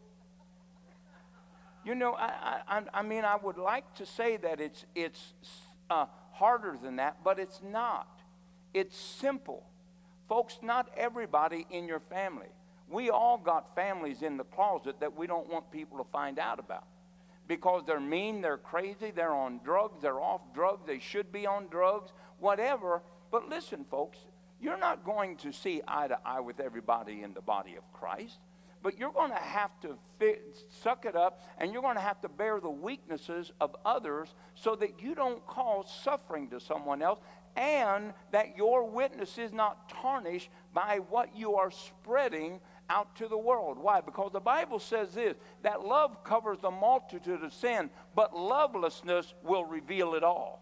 you 1.85 1.95
know, 1.95 2.15
I, 2.15 2.61
I, 2.67 2.83
I 2.93 3.03
mean, 3.03 3.25
I 3.25 3.37
would 3.37 3.59
like 3.59 3.95
to 3.97 4.07
say 4.07 4.39
that 4.39 4.61
it's, 4.61 4.85
it's 4.95 5.35
uh, 5.91 6.07
harder 6.33 6.77
than 6.83 6.97
that, 6.97 7.19
but 7.23 7.39
it's 7.39 7.61
not. 7.63 8.21
It's 8.73 8.97
simple. 8.97 9.65
Folks, 10.29 10.59
not 10.63 10.91
everybody 10.97 11.67
in 11.71 11.87
your 11.87 12.01
family. 12.01 12.49
We 12.89 13.11
all 13.11 13.39
got 13.39 13.75
families 13.75 14.23
in 14.23 14.37
the 14.37 14.45
closet 14.45 15.01
that 15.01 15.15
we 15.17 15.27
don't 15.27 15.49
want 15.49 15.71
people 15.71 15.99
to 15.99 16.05
find 16.11 16.39
out 16.39 16.59
about 16.59 16.85
because 17.47 17.83
they're 17.87 18.01
mean, 18.01 18.41
they're 18.41 18.57
crazy, 18.57 19.11
they're 19.15 19.35
on 19.35 19.61
drugs, 19.65 20.03
they're 20.03 20.21
off 20.21 20.41
drugs, 20.55 20.83
they 20.87 20.99
should 20.99 21.31
be 21.31 21.47
on 21.47 21.69
drugs, 21.69 22.13
whatever. 22.39 23.03
But 23.31 23.49
listen, 23.49 23.85
folks, 23.91 24.19
you're 24.61 24.79
not 24.79 25.05
going 25.05 25.37
to 25.39 25.53
see 25.53 25.83
eye 25.87 26.09
to 26.09 26.19
eye 26.25 26.41
with 26.41 26.61
everybody 26.61 27.23
in 27.23 27.35
the 27.35 27.43
body 27.43 27.77
of 27.77 27.93
Christ, 27.93 28.39
but 28.83 28.99
you're 28.99 29.13
going 29.13 29.31
to 29.31 29.37
have 29.37 29.79
to 29.81 29.97
fit, 30.19 30.57
suck 30.83 31.05
it 31.05 31.17
up 31.17 31.43
and 31.59 31.73
you're 31.73 31.83
going 31.83 31.97
to 31.97 32.01
have 32.01 32.21
to 32.23 32.29
bear 32.29 32.61
the 32.61 32.71
weaknesses 32.71 33.53
of 33.61 33.75
others 33.85 34.35
so 34.55 34.75
that 34.77 35.01
you 35.03 35.15
don't 35.15 35.45
cause 35.47 35.93
suffering 36.03 36.49
to 36.51 36.61
someone 36.61 37.03
else 37.03 37.21
and 37.57 38.13
that 38.33 38.57
your 38.57 38.85
witness 38.85 39.39
is 39.39 39.53
not 39.53 39.89
tarnished 39.89 40.51
by 40.73 41.01
what 41.09 41.37
you 41.37 41.55
are 41.55 41.71
spreading 41.71 42.61
out 42.91 43.17
to 43.17 43.29
the 43.29 43.39
world. 43.39 43.79
Why? 43.79 44.01
Because 44.01 44.33
the 44.33 44.41
Bible 44.41 44.79
says 44.79 45.15
this 45.15 45.35
that 45.63 45.85
love 45.85 46.23
covers 46.25 46.59
the 46.61 46.71
multitude 46.71 47.43
of 47.43 47.53
sin, 47.53 47.91
but 48.15 48.37
lovelessness 48.37 49.35
will 49.43 49.65
reveal 49.65 50.15
it 50.15 50.23
all. 50.23 50.61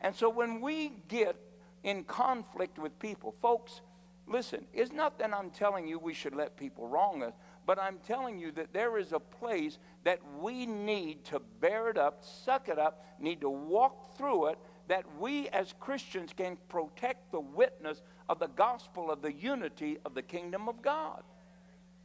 And 0.00 0.14
so 0.14 0.28
when 0.28 0.60
we 0.60 0.92
get 1.08 1.36
in 1.84 2.04
conflict 2.04 2.78
with 2.78 2.98
people, 2.98 3.34
folks, 3.40 3.80
listen, 4.26 4.66
it's 4.72 4.92
not 4.92 5.18
that 5.18 5.32
I'm 5.32 5.50
telling 5.50 5.86
you 5.86 5.98
we 5.98 6.14
should 6.14 6.34
let 6.34 6.56
people 6.56 6.88
wrong 6.88 7.22
us, 7.22 7.34
but 7.66 7.78
I'm 7.80 7.98
telling 8.06 8.38
you 8.38 8.50
that 8.52 8.72
there 8.72 8.98
is 8.98 9.12
a 9.12 9.20
place 9.20 9.78
that 10.04 10.18
we 10.40 10.66
need 10.66 11.24
to 11.26 11.40
bear 11.60 11.88
it 11.88 11.96
up, 11.96 12.24
suck 12.24 12.68
it 12.68 12.78
up, 12.78 13.04
need 13.20 13.40
to 13.40 13.50
walk 13.50 14.16
through 14.16 14.48
it, 14.48 14.58
that 14.88 15.04
we 15.18 15.48
as 15.50 15.74
Christians 15.78 16.32
can 16.36 16.58
protect 16.68 17.30
the 17.30 17.40
witness 17.40 18.02
of 18.28 18.40
the 18.40 18.48
gospel 18.48 19.10
of 19.10 19.22
the 19.22 19.32
unity 19.32 19.98
of 20.04 20.14
the 20.14 20.22
kingdom 20.22 20.68
of 20.68 20.82
God. 20.82 21.22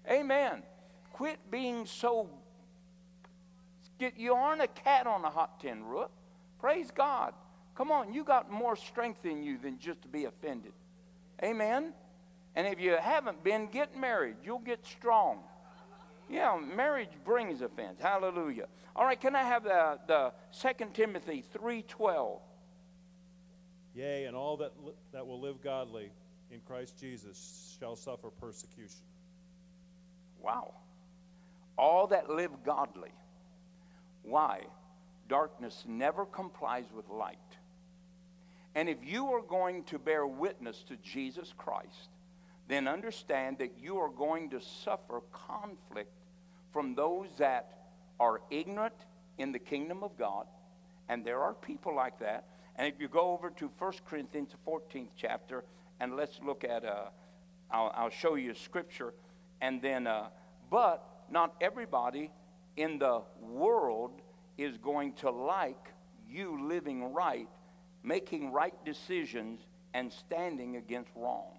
Amen. 0.10 0.64
Quit 1.14 1.40
being 1.50 1.86
so. 1.86 2.30
Get, 4.00 4.18
You 4.18 4.34
aren't 4.34 4.62
a 4.62 4.68
cat 4.68 5.08
on 5.08 5.26
a 5.26 5.30
hot 5.30 5.60
tin 5.60 5.84
roof. 5.84 6.10
Praise 6.60 6.92
God. 6.92 7.34
Come 7.76 7.92
on, 7.92 8.14
you 8.14 8.24
got 8.24 8.52
more 8.52 8.76
strength 8.76 9.26
in 9.26 9.44
you 9.44 9.58
than 9.58 9.78
just 9.78 10.02
to 10.02 10.08
be 10.08 10.26
offended. 10.26 10.74
Amen. 11.44 11.94
And 12.56 12.66
if 12.66 12.80
you 12.80 12.98
haven't 13.00 13.44
been, 13.44 13.68
get 13.68 13.96
married. 13.96 14.38
You'll 14.44 14.58
get 14.60 14.86
strong. 14.86 15.40
Yeah, 16.30 16.60
marriage 16.60 17.12
brings 17.24 17.62
offense. 17.62 18.00
Hallelujah. 18.02 18.66
All 18.96 19.06
right, 19.06 19.20
can 19.20 19.36
I 19.36 19.44
have 19.44 19.64
the, 19.64 20.00
the 20.08 20.34
2 20.60 20.86
Timothy 20.94 21.44
3.12? 21.56 22.40
Yea, 23.94 24.26
and 24.26 24.36
all 24.36 24.58
that, 24.58 24.74
that 25.14 25.26
will 25.26 25.40
live 25.40 25.62
godly 25.62 26.12
in 26.52 26.60
Christ 26.62 27.00
Jesus 27.00 27.78
shall 27.80 27.96
suffer 27.96 28.30
persecution. 28.30 29.02
Wow. 30.41 30.74
All 31.77 32.08
that 32.08 32.29
live 32.29 32.51
godly. 32.65 33.12
Why? 34.24 34.62
Darkness 35.29 35.84
never 35.88 36.25
complies 36.25 36.86
with 36.96 37.10
light. 37.10 37.38
And 38.75 38.88
if 38.88 38.98
you 39.03 39.27
are 39.27 39.41
going 39.41 39.84
to 39.86 40.00
bear 40.00 40.27
witness 40.27 40.84
to 40.88 40.96
Jesus 40.98 41.53
Christ, 41.58 42.10
then 42.67 42.88
understand 42.88 43.58
that 43.60 43.74
you 43.82 43.98
are 43.98 44.10
going 44.10 44.50
to 44.51 44.62
suffer 44.62 45.22
conflict 45.32 46.12
from 46.74 46.94
those 46.94 47.27
that 47.38 47.88
are 48.20 48.41
ignorant 48.50 48.94
in 49.38 49.51
the 49.51 49.60
kingdom 49.60 50.03
of 50.03 50.17
God. 50.17 50.46
And 51.10 51.24
there 51.24 51.41
are 51.41 51.53
people 51.53 51.96
like 51.96 52.20
that. 52.20 52.46
And 52.75 52.88
if 52.88 53.00
you 53.00 53.08
go 53.08 53.32
over 53.32 53.50
to 53.51 53.72
1 53.79 53.94
Corinthians 54.06 54.51
14th 54.67 55.10
chapter, 55.15 55.63
and 56.00 56.15
let's 56.15 56.39
look 56.46 56.63
at, 56.63 56.86
uh, 56.86 57.06
I'll, 57.72 57.91
I'll 57.96 58.10
show 58.10 58.36
you 58.36 58.51
a 58.51 58.56
scripture 58.56 59.13
and 59.62 59.82
then, 59.82 60.08
uh, 60.08 60.28
but 60.70 61.08
not 61.30 61.56
everybody 61.62 62.32
in 62.76 63.00
the 63.00 63.22
world 63.42 64.22
is 64.58 64.78
going 64.78 65.14
to 65.14 65.32
like 65.32 65.94
you 66.30 66.68
living 66.68 67.14
right, 67.14 67.48
making 68.04 68.52
right 68.52 68.74
decisions, 68.86 69.60
and 69.94 70.12
standing 70.12 70.76
against 70.76 71.10
wrong. 71.16 71.58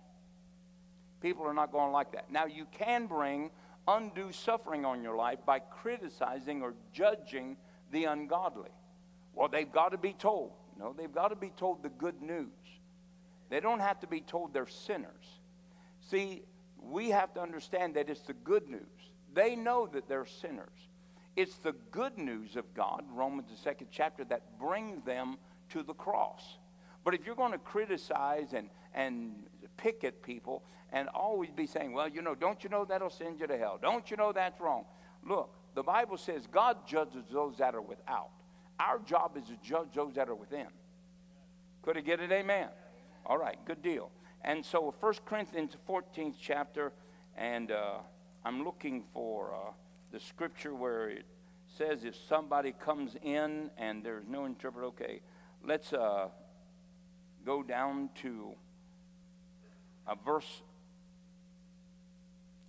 People 1.21 1.45
are 1.45 1.55
not 1.55 1.73
going 1.73 1.89
to 1.89 1.93
like 1.93 2.13
that. 2.13 2.31
Now, 2.31 2.47
you 2.47 2.67
can 2.71 3.07
bring 3.07 3.51
undue 3.89 4.31
suffering 4.33 4.85
on 4.85 5.03
your 5.03 5.17
life 5.17 5.39
by 5.45 5.59
criticizing 5.59 6.63
or 6.63 6.75
judging 6.93 7.57
the 7.91 8.05
ungodly. 8.05 8.71
Well, 9.35 9.49
they've 9.49 9.71
got 9.71 9.91
to 9.91 9.99
be 9.99 10.13
told. 10.13 10.53
No, 10.79 10.95
they've 10.97 11.13
got 11.13 11.29
to 11.29 11.37
be 11.37 11.51
told 11.51 11.83
the 11.83 11.89
good 11.89 12.23
news. 12.23 12.49
They 13.51 13.61
don't 13.61 13.81
have 13.81 13.99
to 14.01 14.07
be 14.07 14.21
told 14.21 14.53
they're 14.53 14.67
sinners. 14.67 15.41
See, 16.11 16.43
we 16.89 17.11
have 17.11 17.35
to 17.35 17.41
understand 17.41 17.95
that 17.95 18.09
it's 18.09 18.23
the 18.23 18.33
good 18.33 18.69
news. 18.69 18.83
They 19.35 19.55
know 19.55 19.87
that 19.93 20.09
they're 20.09 20.27
sinners. 20.27 20.89
It's 21.37 21.57
the 21.59 21.75
good 21.91 22.19
news 22.19 22.57
of 22.57 22.73
God, 22.75 23.05
Romans 23.13 23.49
the 23.51 23.57
second 23.57 23.89
chapter, 23.91 24.25
that 24.25 24.59
brings 24.59 25.05
them 25.05 25.37
to 25.71 25.83
the 25.83 25.95
cross. 25.95 26.43
But 27.05 27.15
if 27.15 27.25
you're 27.25 27.37
going 27.37 27.53
to 27.53 27.59
criticize 27.59 28.55
and, 28.55 28.71
and 28.95 29.35
pick 29.77 30.03
at 30.05 30.23
people 30.23 30.65
and 30.93 31.09
always 31.09 31.51
be 31.51 31.67
saying, 31.67 31.93
well, 31.93 32.09
you 32.09 32.23
know, 32.23 32.35
don't 32.35 32.65
you 32.65 32.71
know 32.71 32.85
that'll 32.85 33.11
send 33.11 33.39
you 33.39 33.47
to 33.47 33.57
hell? 33.57 33.79
Don't 33.81 34.11
you 34.11 34.17
know 34.17 34.33
that's 34.33 34.61
wrong? 34.61 34.85
Look, 35.25 35.55
the 35.75 35.83
Bible 35.83 36.17
says 36.17 36.47
God 36.51 36.87
judges 36.87 37.25
those 37.31 37.59
that 37.59 37.75
are 37.75 37.83
without. 37.83 38.31
Our 38.81 38.99
job 39.01 39.37
is 39.37 39.45
to 39.45 39.57
judge 39.63 39.89
those 39.95 40.15
that 40.15 40.29
are 40.29 40.35
within. 40.35 40.69
Could 41.83 41.97
I 41.97 42.01
get 42.01 42.21
it? 42.21 42.33
Amen. 42.33 42.69
All 43.27 43.39
right, 43.39 43.59
good 43.65 43.83
deal. 43.83 44.11
And 44.43 44.65
so 44.65 44.95
1 45.01 45.15
Corinthians 45.25 45.77
14th 45.89 46.35
chapter, 46.41 46.93
and 47.37 47.71
uh, 47.71 47.99
I'm 48.45 48.65
looking 48.65 49.05
for 49.13 49.55
uh, 49.55 49.73
the 50.13 50.21
scripture 50.21 50.75
where 50.75 51.11
it 51.11 51.27
says 51.77 52.05
if 52.05 52.17
somebody 52.29 52.73
comes 52.73 53.17
in 53.23 53.71
and 53.77 54.03
there's 54.03 54.27
no 54.29 54.45
interpreter, 54.47 54.87
okay, 54.87 55.21
let's 55.65 55.93
uh, 55.93 56.29
go 57.45 57.63
down 57.63 58.11
to 58.23 58.55
a 60.07 60.15
verse 60.25 60.63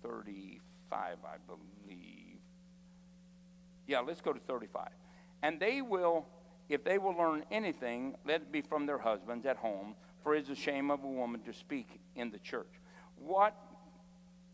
35, 0.02 0.60
I 1.24 1.36
believe. 1.46 2.38
Yeah, 3.86 4.00
let's 4.00 4.20
go 4.20 4.32
to 4.32 4.40
35. 4.40 4.88
And 5.42 5.58
they 5.58 5.82
will, 5.82 6.26
if 6.68 6.84
they 6.84 6.98
will 6.98 7.16
learn 7.16 7.44
anything, 7.50 8.14
let 8.26 8.42
it 8.42 8.52
be 8.52 8.60
from 8.60 8.86
their 8.86 8.98
husbands 8.98 9.46
at 9.46 9.56
home 9.56 9.94
for 10.22 10.34
it 10.34 10.44
is 10.44 10.50
a 10.50 10.54
shame 10.54 10.90
of 10.90 11.02
a 11.04 11.08
woman 11.08 11.40
to 11.42 11.52
speak 11.52 12.00
in 12.16 12.30
the 12.30 12.38
church. 12.38 12.70
What, 13.16 13.56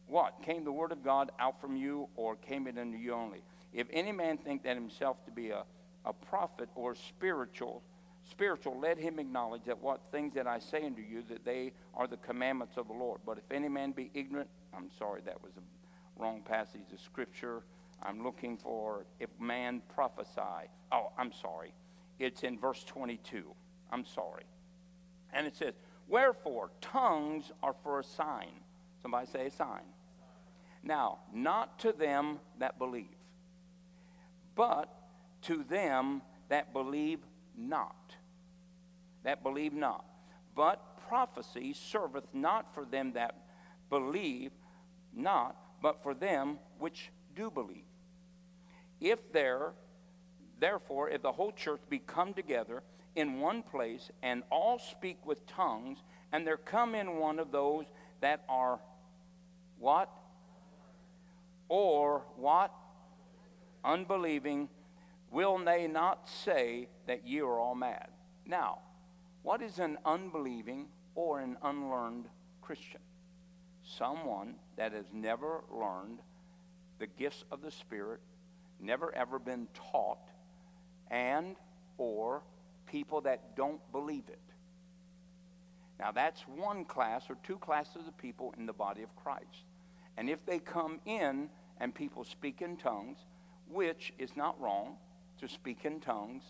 what? 0.07 0.43
Came 0.43 0.65
the 0.65 0.73
word 0.73 0.93
of 0.93 1.03
God 1.03 1.31
out 1.39 1.61
from 1.61 1.77
you, 1.77 2.09
or 2.17 2.37
came 2.37 2.67
it 2.67 2.79
unto 2.79 2.99
you 2.99 3.13
only? 3.13 3.43
If 3.73 3.87
any 3.93 4.13
man 4.13 4.39
think 4.39 4.63
that 4.65 4.77
himself 4.77 5.25
to 5.27 5.31
be 5.31 5.51
a, 5.51 5.65
a 6.05 6.13
prophet 6.13 6.69
or 6.75 6.95
spiritual, 6.95 7.83
spiritual, 8.31 8.79
let 8.81 8.99
him 8.99 9.19
acknowledge 9.19 9.63
that 9.67 9.81
what 9.81 10.01
things 10.11 10.35
that 10.35 10.47
I 10.47 10.59
say 10.59 10.85
unto 10.85 11.03
you, 11.03 11.23
that 11.29 11.45
they 11.45 11.73
are 11.95 12.07
the 12.07 12.17
commandments 12.19 12.77
of 12.77 12.89
the 12.89 12.95
Lord. 12.95 13.21
But 13.27 13.39
if 13.39 13.51
any 13.51 13.69
man 13.69 13.93
be 13.93 14.11
ignorant, 14.15 14.49
I'm 14.75 14.91
sorry, 14.99 15.21
that 15.27 15.43
was 15.43 15.53
a 15.57 16.23
wrong 16.23 16.43
passage 16.43 16.93
of 16.93 17.01
scripture. 17.01 17.63
I'm 18.03 18.23
looking 18.23 18.57
for 18.57 19.07
if 19.21 19.31
man 19.41 19.83
prophesy. 19.95 20.71
Oh, 20.93 21.13
I'm 21.19 21.33
sorry. 21.33 21.73
It's 22.19 22.43
in 22.43 22.59
verse 22.59 22.85
22. 22.85 23.45
I'm 23.91 24.05
sorry. 24.05 24.45
And 25.33 25.47
it 25.47 25.57
says, 25.57 25.75
Wherefore, 26.09 26.71
tongues 26.81 27.51
are 27.63 27.75
for 27.83 28.01
a 28.01 28.05
sign. 28.05 28.61
Somebody 29.03 29.27
say 29.27 29.47
a 29.47 29.51
sign. 29.51 29.83
Now, 30.83 31.19
not 31.33 31.81
to 31.81 31.93
them 31.93 32.39
that 32.59 32.79
believe, 32.79 33.07
but 34.55 34.89
to 35.43 35.65
them 35.65 36.23
that 36.49 36.73
believe 36.73 37.21
not. 37.57 38.15
That 39.25 39.43
believe 39.43 39.73
not. 39.73 40.05
But 40.55 40.97
prophecy 41.09 41.73
serveth 41.75 42.27
not 42.33 42.73
for 42.75 42.85
them 42.85 43.13
that 43.15 43.35
believe 43.91 44.53
not, 45.13 45.57
but 45.83 46.03
for 46.03 46.15
them 46.15 46.59
which 46.79 47.11
do 47.35 47.51
believe. 47.51 47.85
If 49.01 49.33
there, 49.33 49.73
therefore, 50.59 51.11
if 51.11 51.23
the 51.23 51.33
whole 51.33 51.53
church 51.53 51.81
be 51.89 51.99
come 51.99 52.33
together, 52.33 52.83
in 53.17 53.41
one 53.41 53.63
place 53.63 54.11
and 54.23 54.43
all 54.51 54.79
speak 54.79 55.27
with 55.27 55.45
tongues, 55.47 55.99
and 56.33 56.47
there 56.47 56.59
come 56.59 56.95
in 56.95 57.17
one 57.17 57.39
of 57.39 57.51
those 57.51 57.87
that 58.21 58.45
are 58.49 58.79
what? 59.79 60.11
Or 61.69 62.23
what? 62.37 62.73
Unbelieving, 63.85 64.69
will 65.31 65.59
they 65.59 65.87
not 65.87 66.29
say 66.29 66.89
that 67.07 67.27
ye 67.27 67.41
are 67.41 67.59
all 67.59 67.75
mad? 67.75 68.09
Now, 68.45 68.81
what 69.43 69.63
is 69.63 69.79
an 69.79 69.99
unbelieving 70.05 70.87
or 71.15 71.41
an 71.41 71.57
unlearned 71.63 72.27
Christian? 72.61 73.01
Someone 73.83 74.57
that 74.77 74.93
has 74.93 75.07
never 75.13 75.65
learned 75.71 76.19
the 76.99 77.07
gifts 77.07 77.45
of 77.51 77.63
the 77.63 77.71
Spirit, 77.71 78.21
never 78.81 79.15
ever 79.15 79.39
been 79.39 79.69
taught, 79.93 80.29
and 81.11 81.57
or 81.99 82.43
people 82.87 83.21
that 83.23 83.57
don't 83.57 83.81
believe 83.93 84.25
it. 84.29 84.41
Now, 85.99 86.13
that's 86.13 86.43
one 86.43 86.85
class 86.85 87.25
or 87.31 87.37
two 87.43 87.57
classes 87.57 88.07
of 88.07 88.17
people 88.19 88.55
in 88.59 88.67
the 88.67 88.73
body 88.73 89.03
of 89.03 89.15
Christ. 89.17 89.65
And 90.17 90.29
if 90.29 90.45
they 90.45 90.59
come 90.59 91.01
in 91.07 91.49
and 91.81 91.95
people 91.95 92.25
speak 92.25 92.63
in 92.63 92.77
tongues, 92.77 93.19
which 93.69 94.13
is 94.19 94.37
not 94.37 94.61
wrong 94.61 94.97
to 95.41 95.49
speak 95.49 95.85
in 95.85 96.01
tongues 96.01 96.43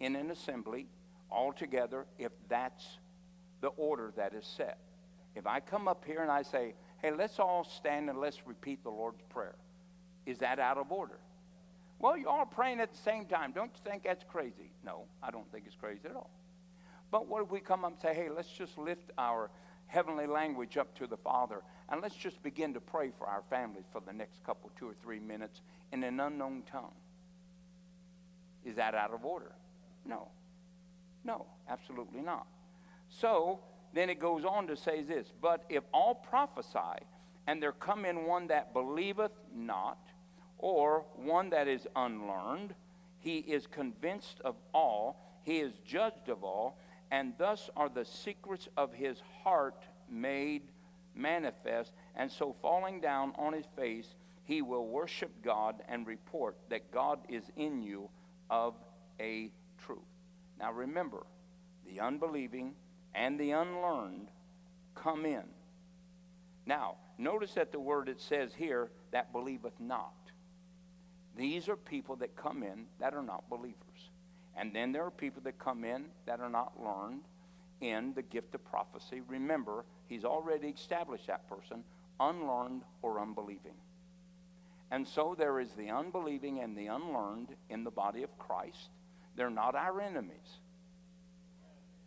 in 0.00 0.16
an 0.16 0.30
assembly 0.30 0.86
all 1.30 1.52
together 1.52 2.06
if 2.18 2.32
that's 2.48 2.98
the 3.60 3.68
order 3.68 4.12
that 4.16 4.34
is 4.34 4.44
set. 4.44 4.78
If 5.34 5.46
I 5.46 5.60
come 5.60 5.86
up 5.86 6.04
here 6.04 6.22
and 6.22 6.30
I 6.30 6.42
say, 6.42 6.74
hey, 6.98 7.12
let's 7.12 7.38
all 7.38 7.64
stand 7.64 8.08
and 8.10 8.18
let's 8.18 8.46
repeat 8.46 8.82
the 8.82 8.90
Lord's 8.90 9.22
Prayer, 9.28 9.54
is 10.26 10.38
that 10.38 10.58
out 10.58 10.78
of 10.78 10.90
order? 10.90 11.18
Well, 12.00 12.16
you're 12.16 12.30
all 12.30 12.46
praying 12.46 12.80
at 12.80 12.92
the 12.92 12.98
same 12.98 13.26
time. 13.26 13.52
Don't 13.52 13.70
you 13.74 13.90
think 13.90 14.04
that's 14.04 14.24
crazy? 14.24 14.72
No, 14.84 15.04
I 15.22 15.30
don't 15.30 15.50
think 15.52 15.64
it's 15.66 15.76
crazy 15.76 16.00
at 16.06 16.16
all. 16.16 16.30
But 17.10 17.28
what 17.28 17.42
if 17.42 17.50
we 17.50 17.60
come 17.60 17.84
up 17.84 17.92
and 17.92 18.00
say, 18.00 18.14
hey, 18.14 18.30
let's 18.30 18.48
just 18.48 18.78
lift 18.78 19.10
our 19.18 19.50
heavenly 19.86 20.26
language 20.26 20.76
up 20.78 20.96
to 20.96 21.06
the 21.06 21.16
Father 21.18 21.62
and 21.90 22.00
let's 22.00 22.14
just 22.14 22.42
begin 22.42 22.72
to 22.72 22.80
pray 22.80 23.10
for 23.18 23.26
our 23.26 23.42
families 23.50 23.84
for 23.92 24.00
the 24.00 24.12
next 24.12 24.42
couple, 24.44 24.70
two 24.78 24.88
or 24.88 24.94
three 25.02 25.18
minutes 25.18 25.60
in 25.92 26.02
an 26.02 26.18
unknown 26.20 26.62
tongue? 26.70 26.94
Is 28.64 28.76
that 28.76 28.94
out 28.94 29.12
of 29.12 29.24
order? 29.24 29.52
No. 30.06 30.28
No, 31.24 31.46
absolutely 31.68 32.20
not. 32.20 32.46
So 33.10 33.60
then 33.92 34.08
it 34.08 34.18
goes 34.18 34.44
on 34.44 34.66
to 34.68 34.76
say 34.76 35.02
this 35.02 35.26
But 35.42 35.64
if 35.68 35.84
all 35.92 36.14
prophesy, 36.14 37.04
and 37.46 37.62
there 37.62 37.72
come 37.72 38.04
in 38.04 38.24
one 38.24 38.46
that 38.46 38.72
believeth 38.72 39.32
not, 39.54 39.98
or 40.60 41.04
one 41.16 41.50
that 41.50 41.68
is 41.68 41.88
unlearned, 41.96 42.74
he 43.18 43.38
is 43.38 43.66
convinced 43.66 44.40
of 44.44 44.56
all, 44.74 45.40
he 45.42 45.58
is 45.58 45.72
judged 45.86 46.28
of 46.28 46.44
all, 46.44 46.78
and 47.10 47.32
thus 47.38 47.70
are 47.76 47.88
the 47.88 48.04
secrets 48.04 48.68
of 48.76 48.92
his 48.92 49.18
heart 49.42 49.82
made 50.08 50.62
manifest. 51.14 51.92
And 52.14 52.30
so, 52.30 52.54
falling 52.60 53.00
down 53.00 53.32
on 53.36 53.52
his 53.52 53.64
face, 53.76 54.14
he 54.44 54.62
will 54.62 54.86
worship 54.86 55.30
God 55.42 55.76
and 55.88 56.06
report 56.06 56.56
that 56.68 56.90
God 56.92 57.20
is 57.28 57.44
in 57.56 57.82
you 57.82 58.08
of 58.50 58.74
a 59.18 59.50
truth. 59.84 59.98
Now, 60.58 60.72
remember, 60.72 61.24
the 61.86 62.00
unbelieving 62.00 62.74
and 63.14 63.40
the 63.40 63.52
unlearned 63.52 64.28
come 64.94 65.24
in. 65.24 65.44
Now, 66.66 66.96
notice 67.18 67.54
that 67.54 67.72
the 67.72 67.80
word 67.80 68.08
it 68.08 68.20
says 68.20 68.52
here, 68.54 68.90
that 69.10 69.32
believeth 69.32 69.78
not. 69.80 70.12
These 71.36 71.68
are 71.68 71.76
people 71.76 72.16
that 72.16 72.36
come 72.36 72.62
in 72.62 72.86
that 72.98 73.14
are 73.14 73.22
not 73.22 73.48
believers. 73.48 73.76
And 74.56 74.74
then 74.74 74.92
there 74.92 75.04
are 75.04 75.10
people 75.10 75.42
that 75.44 75.58
come 75.58 75.84
in 75.84 76.06
that 76.26 76.40
are 76.40 76.50
not 76.50 76.72
learned 76.82 77.22
in 77.80 78.12
the 78.14 78.22
gift 78.22 78.54
of 78.54 78.64
prophecy. 78.64 79.22
Remember, 79.26 79.84
he's 80.06 80.24
already 80.24 80.68
established 80.68 81.28
that 81.28 81.48
person, 81.48 81.84
unlearned 82.18 82.82
or 83.02 83.20
unbelieving. 83.20 83.74
And 84.90 85.06
so 85.06 85.36
there 85.38 85.60
is 85.60 85.70
the 85.72 85.88
unbelieving 85.90 86.60
and 86.60 86.76
the 86.76 86.88
unlearned 86.88 87.54
in 87.68 87.84
the 87.84 87.90
body 87.90 88.22
of 88.22 88.38
Christ. 88.38 88.90
They're 89.36 89.48
not 89.48 89.74
our 89.76 90.00
enemies. 90.00 90.58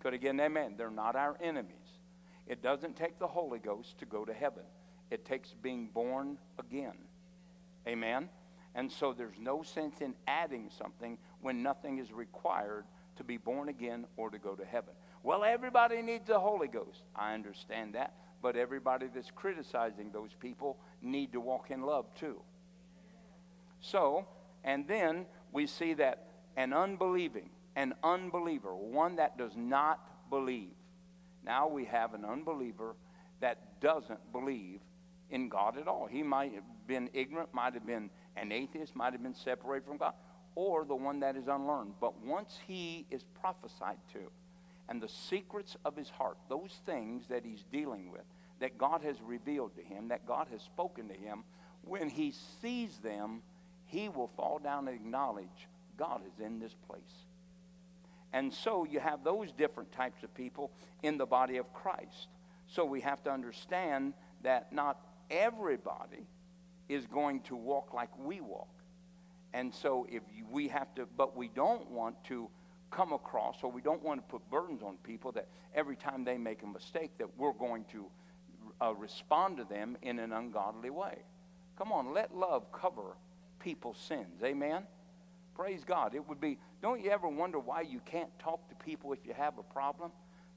Could 0.01 0.13
again, 0.13 0.39
amen. 0.39 0.75
They're 0.77 0.91
not 0.91 1.15
our 1.15 1.37
enemies. 1.41 1.77
It 2.45 2.61
doesn't 2.61 2.97
take 2.97 3.19
the 3.19 3.27
Holy 3.27 3.59
Ghost 3.59 3.97
to 3.99 4.05
go 4.05 4.25
to 4.25 4.33
heaven, 4.33 4.63
it 5.09 5.25
takes 5.25 5.53
being 5.61 5.87
born 5.87 6.37
again. 6.59 6.97
Amen. 7.87 8.29
And 8.75 8.91
so 8.91 9.13
there's 9.13 9.37
no 9.39 9.63
sense 9.63 10.01
in 10.01 10.15
adding 10.27 10.69
something 10.75 11.17
when 11.41 11.61
nothing 11.61 11.99
is 11.99 12.11
required 12.11 12.85
to 13.17 13.23
be 13.23 13.37
born 13.37 13.69
again 13.69 14.05
or 14.17 14.29
to 14.29 14.39
go 14.39 14.55
to 14.55 14.65
heaven. 14.65 14.93
Well, 15.21 15.43
everybody 15.43 16.01
needs 16.01 16.27
the 16.27 16.39
Holy 16.39 16.67
Ghost. 16.67 17.03
I 17.15 17.33
understand 17.33 17.93
that. 17.95 18.15
But 18.41 18.57
everybody 18.57 19.07
that's 19.13 19.31
criticizing 19.31 20.11
those 20.11 20.31
people 20.39 20.77
need 21.01 21.31
to 21.33 21.39
walk 21.39 21.71
in 21.71 21.83
love 21.83 22.05
too. 22.15 22.41
So, 23.79 24.27
and 24.63 24.87
then 24.87 25.25
we 25.51 25.67
see 25.67 25.93
that 25.93 26.27
an 26.57 26.73
unbelieving, 26.73 27.49
an 27.75 27.93
unbeliever, 28.03 28.75
one 28.75 29.15
that 29.17 29.37
does 29.37 29.55
not 29.55 30.29
believe. 30.29 30.73
Now 31.45 31.67
we 31.67 31.85
have 31.85 32.13
an 32.13 32.25
unbeliever 32.25 32.95
that 33.39 33.79
doesn't 33.81 34.31
believe 34.31 34.79
in 35.29 35.49
God 35.49 35.77
at 35.77 35.87
all. 35.87 36.07
He 36.09 36.23
might 36.23 36.53
have 36.53 36.63
been 36.87 37.09
ignorant, 37.13 37.53
might 37.53 37.73
have 37.73 37.85
been 37.85 38.09
an 38.37 38.51
atheist, 38.51 38.95
might 38.95 39.13
have 39.13 39.23
been 39.23 39.35
separated 39.35 39.85
from 39.85 39.97
God, 39.97 40.13
or 40.55 40.85
the 40.85 40.95
one 40.95 41.19
that 41.21 41.35
is 41.35 41.47
unlearned. 41.47 41.93
But 41.99 42.23
once 42.23 42.59
he 42.67 43.05
is 43.09 43.23
prophesied 43.41 43.97
to, 44.13 44.31
and 44.89 45.01
the 45.01 45.09
secrets 45.09 45.77
of 45.85 45.95
his 45.95 46.09
heart, 46.09 46.37
those 46.49 46.81
things 46.85 47.27
that 47.29 47.43
he's 47.45 47.63
dealing 47.71 48.11
with, 48.11 48.23
that 48.59 48.77
God 48.77 49.01
has 49.01 49.15
revealed 49.21 49.75
to 49.75 49.81
him, 49.81 50.09
that 50.09 50.25
God 50.27 50.47
has 50.51 50.61
spoken 50.61 51.07
to 51.07 51.13
him, 51.13 51.43
when 51.83 52.09
he 52.09 52.33
sees 52.61 52.97
them, 52.99 53.41
he 53.85 54.09
will 54.09 54.29
fall 54.35 54.59
down 54.59 54.87
and 54.87 54.95
acknowledge 54.95 55.67
God 55.97 56.21
is 56.25 56.43
in 56.43 56.59
this 56.59 56.75
place. 56.87 57.01
And 58.31 58.53
so 58.53 58.83
you 58.83 58.99
have 58.99 59.23
those 59.23 59.51
different 59.51 59.91
types 59.91 60.23
of 60.23 60.33
people 60.33 60.71
in 61.03 61.17
the 61.17 61.25
body 61.25 61.57
of 61.57 61.71
Christ. 61.73 62.27
So 62.67 62.83
we 62.83 63.01
have 63.01 63.23
to 63.23 63.31
understand 63.31 64.13
that 64.41 64.73
not 64.73 64.99
everybody 65.29 66.25
is 66.89 67.05
going 67.07 67.41
to 67.41 67.55
walk 67.55 67.93
like 67.93 68.09
we 68.17 68.41
walk. 68.41 68.67
And 69.53 69.73
so 69.73 70.07
if 70.09 70.23
we 70.51 70.67
have 70.67 70.93
to, 70.95 71.07
but 71.17 71.35
we 71.37 71.47
don't 71.47 71.89
want 71.89 72.15
to 72.25 72.49
come 72.91 73.13
across, 73.13 73.57
or 73.63 73.71
we 73.71 73.81
don't 73.81 74.03
want 74.03 74.19
to 74.19 74.31
put 74.31 74.47
burdens 74.51 74.83
on 74.83 74.97
people 75.03 75.31
that 75.31 75.47
every 75.73 75.95
time 75.95 76.23
they 76.23 76.37
make 76.37 76.61
a 76.63 76.67
mistake 76.67 77.11
that 77.17 77.27
we're 77.37 77.53
going 77.53 77.85
to 77.91 78.05
uh, 78.81 78.93
respond 78.93 79.57
to 79.57 79.63
them 79.63 79.97
in 80.01 80.19
an 80.19 80.31
ungodly 80.31 80.89
way. 80.89 81.17
Come 81.77 81.91
on, 81.91 82.13
let 82.13 82.35
love 82.35 82.71
cover 82.71 83.15
people's 83.59 83.97
sins. 83.97 84.43
Amen? 84.43 84.83
Praise 85.55 85.83
God. 85.83 86.15
It 86.15 86.27
would 86.27 86.41
be, 86.41 86.57
don't 86.81 87.03
you 87.03 87.11
ever 87.11 87.27
wonder 87.27 87.59
why 87.59 87.81
you 87.81 87.99
can't 88.05 88.29
talk 88.39 88.67
to 88.69 88.75
people 88.83 89.13
if 89.13 89.19
you 89.25 89.33
have 89.33 89.57
a 89.57 89.63
problem? 89.63 90.11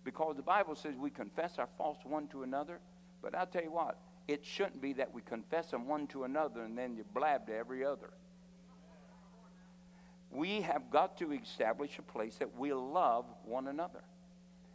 Because 0.04 0.36
the 0.36 0.42
Bible 0.42 0.74
says 0.74 0.94
we 0.98 1.10
confess 1.10 1.58
our 1.58 1.68
faults 1.78 2.04
one 2.04 2.28
to 2.28 2.42
another. 2.42 2.80
But 3.22 3.34
I'll 3.34 3.46
tell 3.46 3.62
you 3.62 3.72
what, 3.72 3.98
it 4.28 4.44
shouldn't 4.44 4.80
be 4.80 4.92
that 4.94 5.12
we 5.12 5.22
confess 5.22 5.70
them 5.70 5.86
one 5.86 6.06
to 6.08 6.24
another 6.24 6.62
and 6.62 6.76
then 6.76 6.96
you 6.96 7.04
blab 7.14 7.46
to 7.46 7.54
every 7.54 7.84
other. 7.84 8.10
We 10.30 10.60
have 10.62 10.90
got 10.90 11.16
to 11.18 11.32
establish 11.32 11.98
a 11.98 12.02
place 12.02 12.36
that 12.36 12.56
we 12.56 12.72
love 12.72 13.24
one 13.44 13.68
another 13.68 14.02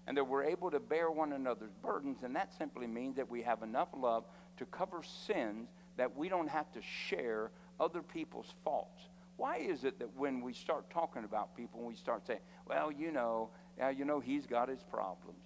and 0.08 0.18
that 0.18 0.24
we're 0.24 0.44
able 0.44 0.72
to 0.72 0.80
bear 0.80 1.12
one 1.12 1.34
another's 1.34 1.74
burdens. 1.84 2.24
And 2.24 2.36
that 2.36 2.54
simply 2.58 2.88
means 2.88 3.18
that 3.18 3.30
we 3.30 3.42
have 3.42 3.62
enough 3.62 3.90
love 3.96 4.24
to 4.58 4.66
cover 4.66 5.04
sins 5.04 5.70
that 5.98 6.16
we 6.16 6.30
don't 6.30 6.50
have 6.50 6.72
to 6.74 6.82
share 6.82 7.52
other 7.80 8.02
people's 8.02 8.54
faults. 8.64 9.04
Why 9.38 9.58
is 9.58 9.84
it 9.84 10.00
that 10.00 10.16
when 10.16 10.42
we 10.42 10.54
start 10.54 10.90
talking 10.90 11.24
about 11.24 11.56
people, 11.56 11.82
we 11.82 11.96
start 11.96 12.26
saying, 12.26 12.40
well, 12.68 12.92
you 12.92 13.12
know, 13.12 13.50
yeah, 13.78 13.90
you 13.90 14.06
know, 14.06 14.20
he's 14.20 14.46
got 14.46 14.70
his 14.70 14.84
problems. 14.84 15.40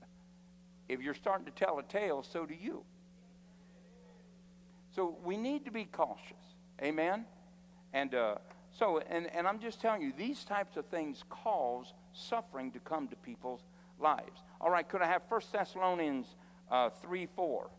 if 0.88 1.00
you're 1.00 1.14
starting 1.14 1.44
to 1.44 1.52
tell 1.52 1.78
a 1.78 1.82
tale, 1.82 2.22
so 2.22 2.46
do 2.46 2.54
you. 2.54 2.84
So 4.94 5.16
we 5.24 5.36
need 5.36 5.64
to 5.64 5.70
be 5.70 5.84
cautious. 5.84 6.56
Amen? 6.82 7.24
And 7.92 8.14
uh, 8.14 8.36
so, 8.70 9.00
and, 9.08 9.26
and 9.34 9.46
I'm 9.46 9.58
just 9.58 9.80
telling 9.80 10.02
you, 10.02 10.12
these 10.16 10.44
types 10.44 10.76
of 10.76 10.86
things 10.86 11.24
cause 11.28 11.92
suffering 12.12 12.70
to 12.72 12.78
come 12.80 13.08
to 13.08 13.16
people's 13.16 13.62
lives. 13.98 14.42
All 14.60 14.70
right, 14.70 14.88
could 14.88 15.02
I 15.02 15.06
have 15.06 15.22
1 15.28 15.40
Thessalonians 15.52 16.26
uh, 16.70 16.90
3 16.90 17.26
4? 17.34 17.70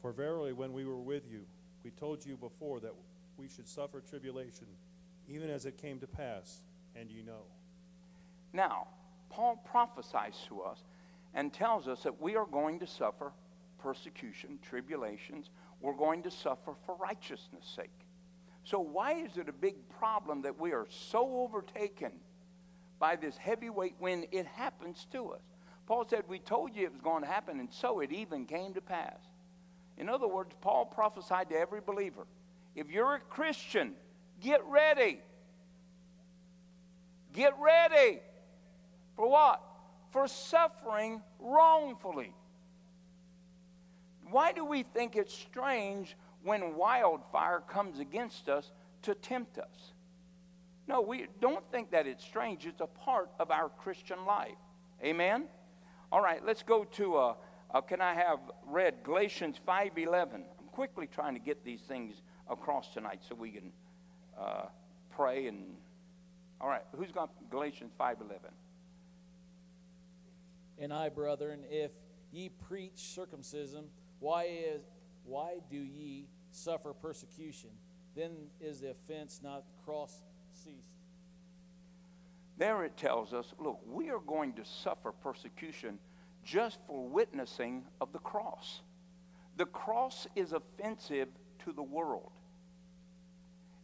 For 0.00 0.12
verily, 0.12 0.52
when 0.52 0.72
we 0.72 0.84
were 0.84 1.00
with 1.00 1.30
you, 1.30 1.44
we 1.84 1.90
told 1.90 2.26
you 2.26 2.36
before 2.36 2.80
that 2.80 2.92
we 3.36 3.48
should 3.48 3.68
suffer 3.68 4.00
tribulation, 4.00 4.66
even 5.28 5.48
as 5.48 5.64
it 5.64 5.78
came 5.80 6.00
to 6.00 6.06
pass, 6.06 6.60
and 6.96 7.10
you 7.10 7.22
know. 7.22 7.42
Now, 8.52 8.88
Paul 9.30 9.62
prophesies 9.70 10.36
to 10.48 10.62
us 10.62 10.78
and 11.34 11.52
tells 11.52 11.88
us 11.88 12.02
that 12.02 12.20
we 12.20 12.36
are 12.36 12.46
going 12.46 12.80
to 12.80 12.86
suffer 12.86 13.32
persecution, 13.82 14.58
tribulations. 14.62 15.50
We're 15.80 15.96
going 15.96 16.22
to 16.22 16.30
suffer 16.30 16.74
for 16.86 16.96
righteousness' 16.96 17.72
sake. 17.76 17.90
So, 18.64 18.78
why 18.78 19.14
is 19.14 19.36
it 19.36 19.48
a 19.48 19.52
big 19.52 19.74
problem 19.98 20.42
that 20.42 20.58
we 20.60 20.72
are 20.72 20.86
so 20.88 21.40
overtaken 21.40 22.12
by 22.98 23.16
this 23.16 23.36
heavyweight 23.36 23.96
when 23.98 24.26
it 24.30 24.46
happens 24.46 25.06
to 25.12 25.30
us? 25.30 25.42
Paul 25.86 26.06
said, 26.08 26.22
We 26.28 26.38
told 26.38 26.76
you 26.76 26.84
it 26.84 26.92
was 26.92 27.00
going 27.00 27.22
to 27.22 27.28
happen, 27.28 27.58
and 27.58 27.72
so 27.72 28.00
it 28.00 28.12
even 28.12 28.46
came 28.46 28.74
to 28.74 28.80
pass. 28.80 29.18
In 29.98 30.08
other 30.08 30.28
words, 30.28 30.54
Paul 30.60 30.86
prophesied 30.86 31.48
to 31.50 31.56
every 31.56 31.80
believer 31.80 32.26
if 32.74 32.90
you're 32.90 33.14
a 33.14 33.20
Christian, 33.20 33.92
get 34.40 34.64
ready. 34.66 35.20
Get 37.32 37.54
ready. 37.58 38.20
For 39.16 39.28
what? 39.28 39.62
For 40.10 40.26
suffering 40.28 41.22
wrongfully. 41.38 42.34
Why 44.32 44.52
do 44.52 44.64
we 44.64 44.82
think 44.82 45.14
it's 45.14 45.34
strange 45.34 46.16
when 46.42 46.74
wildfire 46.74 47.60
comes 47.60 47.98
against 47.98 48.48
us 48.48 48.72
to 49.02 49.14
tempt 49.14 49.58
us? 49.58 49.92
No, 50.88 51.02
we 51.02 51.26
don't 51.40 51.64
think 51.70 51.90
that 51.90 52.06
it's 52.06 52.24
strange. 52.24 52.66
It's 52.66 52.80
a 52.80 52.86
part 52.86 53.30
of 53.38 53.50
our 53.50 53.68
Christian 53.68 54.24
life. 54.26 54.56
Amen? 55.04 55.44
All 56.10 56.22
right, 56.22 56.44
let's 56.44 56.62
go 56.62 56.84
to, 56.84 57.16
uh, 57.16 57.34
uh, 57.72 57.80
can 57.82 58.00
I 58.00 58.14
have 58.14 58.38
read 58.66 59.02
Galatians 59.04 59.60
5.11? 59.68 60.34
I'm 60.34 60.44
quickly 60.72 61.06
trying 61.06 61.34
to 61.34 61.40
get 61.40 61.62
these 61.62 61.82
things 61.82 62.22
across 62.50 62.92
tonight 62.94 63.20
so 63.28 63.34
we 63.34 63.50
can 63.50 63.70
uh, 64.40 64.64
pray 65.10 65.46
and, 65.46 65.76
all 66.58 66.68
right, 66.68 66.84
who's 66.96 67.12
got 67.12 67.30
Galatians 67.50 67.92
5.11? 68.00 68.38
And 70.78 70.90
I, 70.90 71.10
brethren, 71.10 71.64
if 71.70 71.90
ye 72.32 72.48
preach 72.48 72.96
circumcision, 72.96 73.84
why 74.22 74.44
is 74.44 74.82
why 75.24 75.56
do 75.68 75.76
ye 75.76 76.28
suffer 76.52 76.92
persecution? 76.92 77.70
Then 78.14 78.30
is 78.60 78.80
the 78.80 78.90
offense 78.90 79.40
not 79.42 79.64
cross 79.84 80.22
ceased. 80.52 80.94
There 82.56 82.84
it 82.84 82.96
tells 82.96 83.32
us, 83.32 83.52
look, 83.58 83.80
we 83.84 84.10
are 84.10 84.20
going 84.20 84.52
to 84.54 84.64
suffer 84.64 85.10
persecution 85.10 85.98
just 86.44 86.78
for 86.86 87.08
witnessing 87.08 87.84
of 88.00 88.12
the 88.12 88.18
cross. 88.20 88.82
The 89.56 89.66
cross 89.66 90.28
is 90.36 90.52
offensive 90.52 91.28
to 91.64 91.72
the 91.72 91.82
world. 91.82 92.30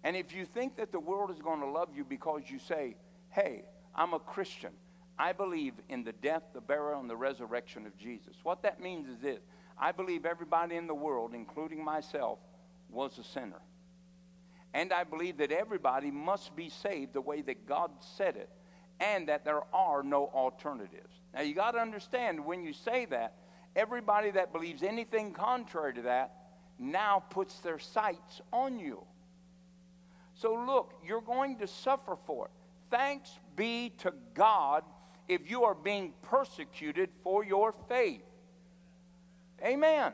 And 0.05 0.16
if 0.16 0.33
you 0.33 0.44
think 0.44 0.77
that 0.77 0.92
the 0.92 1.01
world 1.01 1.31
is 1.31 1.40
going 1.40 1.61
to 1.61 1.66
love 1.66 1.88
you 1.96 2.05
because 2.05 2.42
you 2.48 2.61
say, 2.61 2.96
hey, 3.31 3.64
I'm 3.94 4.14
a 4.14 4.20
Christian, 4.20 4.70
I 5.18 5.33
believe 5.33 5.74
in 5.88 6.05
the 6.05 6.12
death, 6.12 6.42
the 6.55 6.61
burial, 6.61 7.01
and 7.01 7.11
the 7.11 7.16
resurrection 7.16 7.87
of 7.87 7.96
Jesus. 7.96 8.37
What 8.44 8.62
that 8.62 8.81
means 8.81 9.09
is 9.09 9.18
this 9.20 9.40
I 9.80 9.92
believe 9.92 10.26
everybody 10.26 10.76
in 10.76 10.86
the 10.86 10.94
world, 10.94 11.34
including 11.34 11.84
myself, 11.84 12.38
was 12.90 13.18
a 13.18 13.24
sinner. 13.24 13.60
And 14.74 14.92
I 14.92 15.04
believe 15.04 15.38
that 15.38 15.52
everybody 15.52 16.10
must 16.10 16.54
be 16.54 16.68
saved 16.68 17.12
the 17.12 17.20
way 17.20 17.42
that 17.42 17.66
God 17.66 17.90
said 18.00 18.36
it, 18.36 18.50
and 19.00 19.28
that 19.28 19.44
there 19.44 19.62
are 19.72 20.02
no 20.02 20.26
alternatives. 20.26 21.20
Now, 21.32 21.42
you 21.42 21.54
got 21.54 21.72
to 21.72 21.78
understand 21.78 22.44
when 22.44 22.64
you 22.64 22.72
say 22.72 23.06
that, 23.06 23.34
everybody 23.76 24.30
that 24.32 24.52
believes 24.52 24.82
anything 24.82 25.32
contrary 25.32 25.94
to 25.94 26.02
that 26.02 26.32
now 26.78 27.22
puts 27.30 27.60
their 27.60 27.78
sights 27.78 28.40
on 28.52 28.78
you. 28.78 29.02
So, 30.34 30.54
look, 30.54 30.94
you're 31.04 31.20
going 31.20 31.58
to 31.58 31.66
suffer 31.66 32.16
for 32.26 32.46
it. 32.46 32.50
Thanks 32.90 33.30
be 33.56 33.90
to 33.98 34.12
God 34.34 34.84
if 35.28 35.50
you 35.50 35.64
are 35.64 35.74
being 35.74 36.12
persecuted 36.22 37.10
for 37.22 37.44
your 37.44 37.74
faith. 37.88 38.22
Amen. 39.62 40.12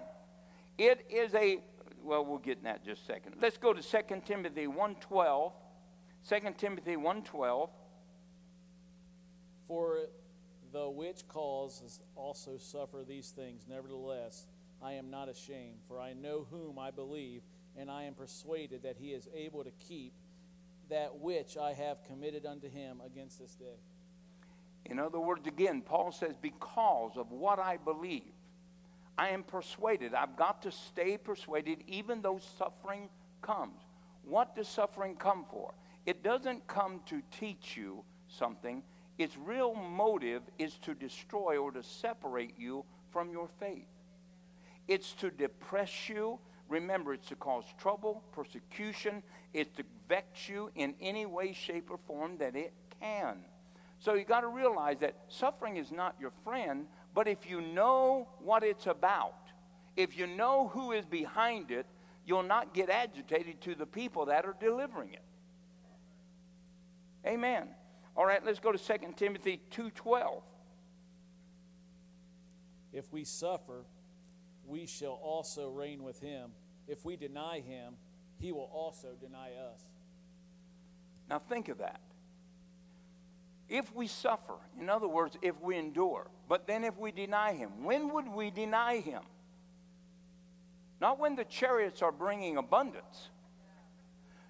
It 0.78 1.06
is 1.10 1.34
a 1.34 1.58
well, 2.04 2.24
we'll 2.24 2.38
get 2.38 2.58
in 2.58 2.64
that 2.64 2.84
just 2.84 3.02
a 3.02 3.06
second. 3.06 3.36
Let's 3.40 3.56
go 3.56 3.72
to 3.72 3.82
2 3.82 3.98
Timothy 4.26 4.66
1.12. 4.66 5.52
2 6.28 6.36
Timothy 6.58 6.96
1.12. 6.96 7.70
For 9.66 10.00
the 10.72 10.90
which 10.90 11.26
cause 11.28 12.00
also 12.14 12.58
suffer 12.58 13.04
these 13.06 13.30
things, 13.30 13.64
nevertheless, 13.68 14.46
I 14.82 14.92
am 14.92 15.10
not 15.10 15.28
ashamed, 15.28 15.78
for 15.88 15.98
I 15.98 16.12
know 16.12 16.46
whom 16.50 16.78
I 16.78 16.90
believe, 16.90 17.42
and 17.76 17.90
I 17.90 18.04
am 18.04 18.12
persuaded 18.12 18.82
that 18.82 18.96
he 18.98 19.12
is 19.12 19.26
able 19.34 19.64
to 19.64 19.70
keep 19.88 20.12
that 20.90 21.18
which 21.18 21.56
I 21.56 21.72
have 21.72 22.04
committed 22.04 22.44
unto 22.44 22.68
him 22.68 23.00
against 23.04 23.38
this 23.38 23.54
day. 23.54 23.78
In 24.84 24.98
other 24.98 25.18
words, 25.18 25.46
again, 25.46 25.80
Paul 25.80 26.12
says, 26.12 26.34
because 26.40 27.12
of 27.16 27.30
what 27.30 27.58
I 27.58 27.78
believe, 27.78 28.33
I 29.16 29.28
am 29.28 29.42
persuaded. 29.42 30.14
I've 30.14 30.36
got 30.36 30.62
to 30.62 30.72
stay 30.72 31.16
persuaded 31.16 31.84
even 31.86 32.22
though 32.22 32.40
suffering 32.58 33.08
comes. 33.42 33.80
What 34.24 34.56
does 34.56 34.68
suffering 34.68 35.16
come 35.16 35.44
for? 35.50 35.72
It 36.06 36.22
doesn't 36.22 36.66
come 36.66 37.00
to 37.06 37.22
teach 37.38 37.76
you 37.76 38.04
something. 38.28 38.82
Its 39.18 39.36
real 39.36 39.74
motive 39.74 40.42
is 40.58 40.76
to 40.78 40.94
destroy 40.94 41.56
or 41.56 41.70
to 41.70 41.82
separate 41.82 42.58
you 42.58 42.84
from 43.12 43.30
your 43.30 43.48
faith. 43.60 43.86
It's 44.88 45.12
to 45.14 45.30
depress 45.30 46.08
you. 46.08 46.38
Remember, 46.68 47.14
it's 47.14 47.28
to 47.28 47.36
cause 47.36 47.64
trouble, 47.78 48.22
persecution. 48.32 49.22
It's 49.52 49.74
to 49.76 49.84
vex 50.08 50.48
you 50.48 50.70
in 50.74 50.94
any 51.00 51.26
way, 51.26 51.52
shape, 51.52 51.90
or 51.90 51.98
form 52.06 52.38
that 52.38 52.56
it 52.56 52.72
can. 53.00 53.44
So 53.98 54.14
you 54.14 54.24
got 54.24 54.40
to 54.40 54.48
realize 54.48 54.98
that 55.00 55.14
suffering 55.28 55.76
is 55.76 55.92
not 55.92 56.16
your 56.20 56.32
friend, 56.42 56.86
but 57.14 57.28
if 57.28 57.48
you 57.48 57.60
know 57.60 58.28
what 58.40 58.64
it's 58.64 58.86
about, 58.86 59.36
if 59.96 60.18
you 60.18 60.26
know 60.26 60.68
who 60.68 60.92
is 60.92 61.06
behind 61.06 61.70
it, 61.70 61.86
you'll 62.26 62.42
not 62.42 62.74
get 62.74 62.90
agitated 62.90 63.60
to 63.62 63.74
the 63.74 63.86
people 63.86 64.26
that 64.26 64.44
are 64.44 64.56
delivering 64.58 65.12
it. 65.12 65.22
Amen. 67.26 67.68
All 68.16 68.26
right, 68.26 68.44
let's 68.44 68.58
go 68.58 68.72
to 68.72 68.78
2 68.78 69.14
Timothy 69.16 69.60
2:12. 69.70 70.42
If 72.92 73.12
we 73.12 73.24
suffer, 73.24 73.84
we 74.66 74.86
shall 74.86 75.18
also 75.22 75.68
reign 75.68 76.02
with 76.02 76.20
him. 76.20 76.52
If 76.86 77.04
we 77.04 77.16
deny 77.16 77.60
him, 77.60 77.96
he 78.38 78.52
will 78.52 78.70
also 78.72 79.14
deny 79.20 79.52
us. 79.54 79.80
Now 81.28 81.38
think 81.38 81.68
of 81.68 81.78
that. 81.78 82.00
If 83.68 83.94
we 83.94 84.06
suffer, 84.06 84.54
in 84.78 84.90
other 84.90 85.08
words, 85.08 85.36
if 85.40 85.58
we 85.60 85.76
endure, 85.76 86.26
but 86.48 86.66
then 86.66 86.84
if 86.84 86.96
we 86.98 87.12
deny 87.12 87.54
him, 87.54 87.84
when 87.84 88.12
would 88.12 88.28
we 88.28 88.50
deny 88.50 89.00
him? 89.00 89.22
Not 91.00 91.18
when 91.18 91.34
the 91.36 91.44
chariots 91.44 92.02
are 92.02 92.12
bringing 92.12 92.56
abundance, 92.56 93.30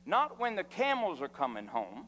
not 0.05 0.39
when 0.39 0.57
the 0.57 0.65
camels 0.65 1.21
are 1.23 1.29
coming 1.29 1.67
home. 1.67 2.07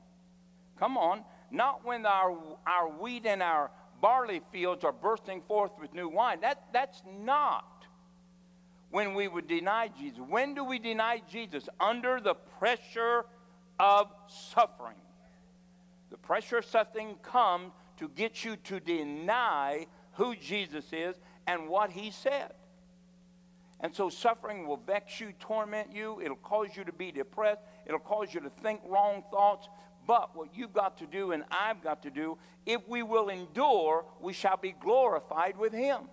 Come 0.79 0.99
on, 0.99 1.25
not 1.51 1.85
when 1.85 2.05
our, 2.05 2.37
our 2.67 2.89
wheat 2.89 3.25
and 3.25 3.43
our 3.43 3.71
barley 4.01 4.43
fields 4.53 4.85
are 4.85 4.93
bursting 4.93 5.41
forth 5.43 5.73
with 5.81 5.95
new 5.95 6.09
wine. 6.09 6.41
That, 6.41 6.65
that's 6.73 7.03
not 7.19 7.87
when 8.91 9.15
we 9.15 9.29
would 9.29 9.49
deny 9.49 9.89
Jesus. 9.89 10.19
When 10.29 10.55
do 10.55 10.65
we 10.65 10.79
deny 10.79 11.23
Jesus? 11.31 11.69
Under 11.81 12.21
the 12.21 12.35
pressure 12.35 13.25
of 13.79 14.09
suffering. 14.29 14.97
The 16.11 16.17
pressure 16.17 16.59
of 16.59 16.65
suffering 16.65 17.17
comes 17.23 17.73
to 17.99 18.09
get 18.09 18.45
you 18.45 18.57
to 18.57 18.81
deny 18.81 19.87
who 20.13 20.37
Jesus 20.37 20.85
is 20.93 21.17
and 21.47 21.69
what 21.69 21.91
he 21.91 22.11
said. 22.11 22.53
And 23.81 23.95
so 23.95 24.09
suffering 24.09 24.67
will 24.67 24.79
vex 24.79 25.21
you, 25.21 25.33
torment 25.39 25.93
you. 25.93 26.21
It'll 26.23 26.37
cause 26.37 26.69
you 26.75 26.85
to 26.85 26.93
be 26.93 27.13
depressed. 27.13 27.61
It'll 27.87 27.99
cause 27.99 28.33
you 28.33 28.41
to 28.41 28.51
think 28.51 28.81
wrong 28.87 29.23
thoughts. 29.31 29.69
But 30.07 30.37
what 30.37 30.49
you've 30.55 30.73
got 30.73 30.99
to 30.99 31.07
do 31.07 31.33
and 31.33 31.45
I've 31.51 31.83
got 31.83 32.03
to 32.05 32.11
do, 32.11 32.39
if 32.65 32.87
we 32.89 33.03
will 33.03 33.29
endure, 33.29 34.05
we 34.21 34.33
shall 34.33 34.57
be 34.57 34.73
glorified 34.73 35.59
with 35.59 35.73
him. 35.73 36.09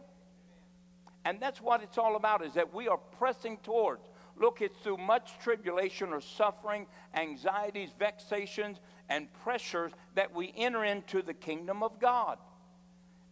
And 1.25 1.39
that's 1.39 1.61
what 1.61 1.81
it's 1.81 1.97
all 1.97 2.15
about, 2.17 2.43
is 2.43 2.53
that 2.55 2.73
we 2.73 2.89
are 2.89 2.99
pressing 3.17 3.57
towards. 3.63 4.09
Look, 4.37 4.61
it's 4.61 4.77
through 4.79 4.97
much 4.97 5.33
tribulation 5.41 6.11
or 6.11 6.21
suffering, 6.21 6.87
anxieties, 7.13 7.89
vexations, 7.97 8.79
and 9.09 9.31
pressures 9.43 9.91
that 10.15 10.33
we 10.33 10.53
enter 10.57 10.83
into 10.83 11.21
the 11.21 11.33
kingdom 11.33 11.83
of 11.83 11.99
God. 11.99 12.37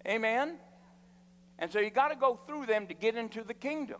Amen? 0.08 0.58
And 1.60 1.72
so 1.72 1.80
you 1.80 1.90
got 1.90 2.10
to 2.10 2.16
go 2.16 2.36
through 2.48 2.66
them 2.66 2.88
to 2.88 2.94
get 2.94 3.16
into 3.16 3.44
the 3.44 3.54
kingdom. 3.54 4.00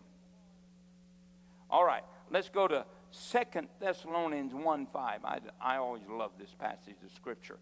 All 1.70 1.84
right, 1.84 2.04
let's 2.30 2.48
go 2.48 2.68
to 2.68 2.84
Second 3.10 3.68
Thessalonians 3.80 4.54
1 4.54 4.86
5. 4.86 5.24
I, 5.24 5.38
I 5.60 5.76
always 5.76 6.02
love 6.08 6.32
this 6.38 6.54
passage 6.58 6.96
of 7.04 7.12
Scripture. 7.14 7.58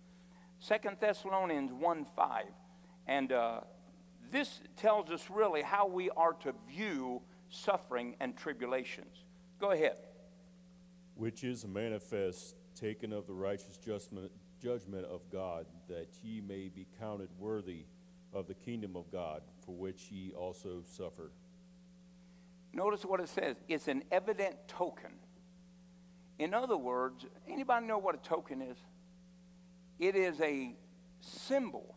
Second 0.58 0.96
Thessalonians 1.00 1.72
1 1.72 2.06
5. 2.16 2.44
And 3.06 3.32
uh, 3.32 3.60
this 4.30 4.60
tells 4.76 5.10
us 5.10 5.28
really 5.30 5.62
how 5.62 5.86
we 5.86 6.10
are 6.10 6.34
to 6.34 6.54
view 6.68 7.22
suffering 7.48 8.16
and 8.20 8.36
tribulations. 8.36 9.24
Go 9.60 9.72
ahead. 9.72 9.96
Which 11.14 11.44
is 11.44 11.66
manifest 11.66 12.56
taken 12.74 13.12
of 13.12 13.26
the 13.26 13.34
righteous 13.34 13.76
judgment, 13.76 14.32
judgment 14.62 15.04
of 15.04 15.20
God, 15.30 15.66
that 15.88 16.08
ye 16.22 16.40
may 16.40 16.68
be 16.68 16.86
counted 16.98 17.28
worthy 17.38 17.84
of 18.32 18.46
the 18.46 18.54
kingdom 18.54 18.96
of 18.96 19.12
God, 19.12 19.42
for 19.64 19.72
which 19.72 20.10
ye 20.10 20.32
also 20.32 20.82
suffer. 20.86 21.30
Notice 22.72 23.04
what 23.04 23.20
it 23.20 23.28
says. 23.28 23.56
It's 23.68 23.88
an 23.88 24.02
evident 24.10 24.56
token. 24.66 25.10
In 26.38 26.54
other 26.54 26.76
words, 26.76 27.26
anybody 27.46 27.86
know 27.86 27.98
what 27.98 28.14
a 28.14 28.18
token 28.18 28.62
is? 28.62 28.78
It 29.98 30.16
is 30.16 30.40
a 30.40 30.74
symbol 31.20 31.96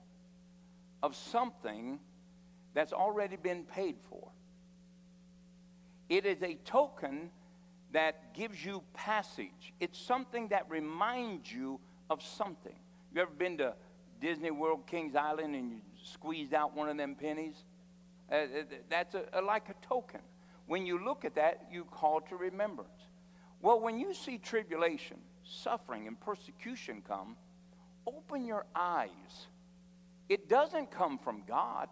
of 1.02 1.15
something 1.15 1.99
that's 2.73 2.91
already 2.91 3.38
been 3.38 3.63
paid 3.63 3.95
for. 4.10 4.32
It 6.10 6.26
is 6.26 6.41
a 6.41 6.56
token 6.65 7.30
that 7.93 8.34
gives 8.34 8.63
you 8.63 8.84
passage. 8.93 9.73
It's 9.79 9.99
something 9.99 10.49
that 10.49 10.69
reminds 10.69 11.51
you 11.51 11.79
of 12.10 12.21
something. 12.21 12.75
You 13.13 13.21
ever 13.21 13.32
been 13.32 13.58
to 13.60 13.75
Disney 14.19 14.51
World, 14.51 14.86
Kings 14.88 15.15
Island, 15.15 15.56
and 15.56 15.71
you 15.71 15.82
squeezed 16.03 16.53
out 16.53 16.75
one 16.75 16.89
of 16.89 16.97
them 16.97 17.15
pennies? 17.15 17.56
Uh, 18.32 18.36
uh 18.36 18.45
that's 18.89 19.15
a, 19.15 19.23
a, 19.34 19.41
like 19.41 19.69
a 19.69 19.86
token. 19.86 20.21
When 20.65 20.86
you 20.86 21.03
look 21.03 21.25
at 21.25 21.36
that, 21.36 21.67
you 21.71 21.86
call 21.86 22.21
to 22.21 22.36
remembrance. 22.36 22.89
Well, 23.62 23.79
when 23.79 23.99
you 23.99 24.13
see 24.13 24.38
tribulation, 24.38 25.17
suffering, 25.43 26.08
and 26.08 26.19
persecution 26.19 27.01
come, 27.08 27.36
open 28.06 28.45
your 28.45 28.65
eyes 28.75 29.47
It 30.29 30.49
doesn't 30.49 30.89
come 30.89 31.17
from 31.19 31.43
God. 31.47 31.89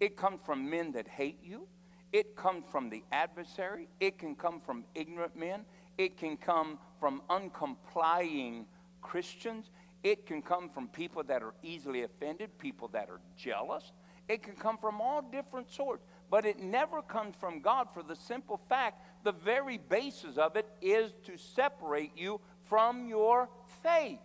It 0.00 0.16
comes 0.16 0.40
from 0.44 0.68
men 0.68 0.92
that 0.92 1.08
hate 1.08 1.38
you. 1.42 1.66
It 2.12 2.36
comes 2.36 2.64
from 2.70 2.90
the 2.90 3.02
adversary. 3.12 3.88
It 4.00 4.18
can 4.18 4.34
come 4.34 4.60
from 4.60 4.84
ignorant 4.94 5.36
men. 5.36 5.64
It 5.98 6.16
can 6.16 6.36
come 6.36 6.78
from 7.00 7.22
uncomplying 7.28 8.66
Christians. 9.02 9.70
It 10.02 10.26
can 10.26 10.42
come 10.42 10.70
from 10.70 10.88
people 10.88 11.22
that 11.24 11.42
are 11.42 11.54
easily 11.62 12.02
offended, 12.02 12.56
people 12.58 12.88
that 12.88 13.10
are 13.10 13.20
jealous. 13.36 13.92
It 14.28 14.42
can 14.42 14.54
come 14.54 14.78
from 14.78 15.00
all 15.00 15.22
different 15.22 15.70
sorts, 15.70 16.04
but 16.30 16.44
it 16.44 16.60
never 16.60 17.02
comes 17.02 17.34
from 17.40 17.60
God 17.60 17.88
for 17.94 18.02
the 18.02 18.14
simple 18.14 18.60
fact 18.68 19.02
the 19.24 19.32
very 19.32 19.78
basis 19.78 20.36
of 20.36 20.56
it 20.56 20.66
is 20.80 21.12
to 21.24 21.36
separate 21.36 22.12
you 22.16 22.40
from 22.68 23.08
your 23.08 23.48
faith. 23.82 24.20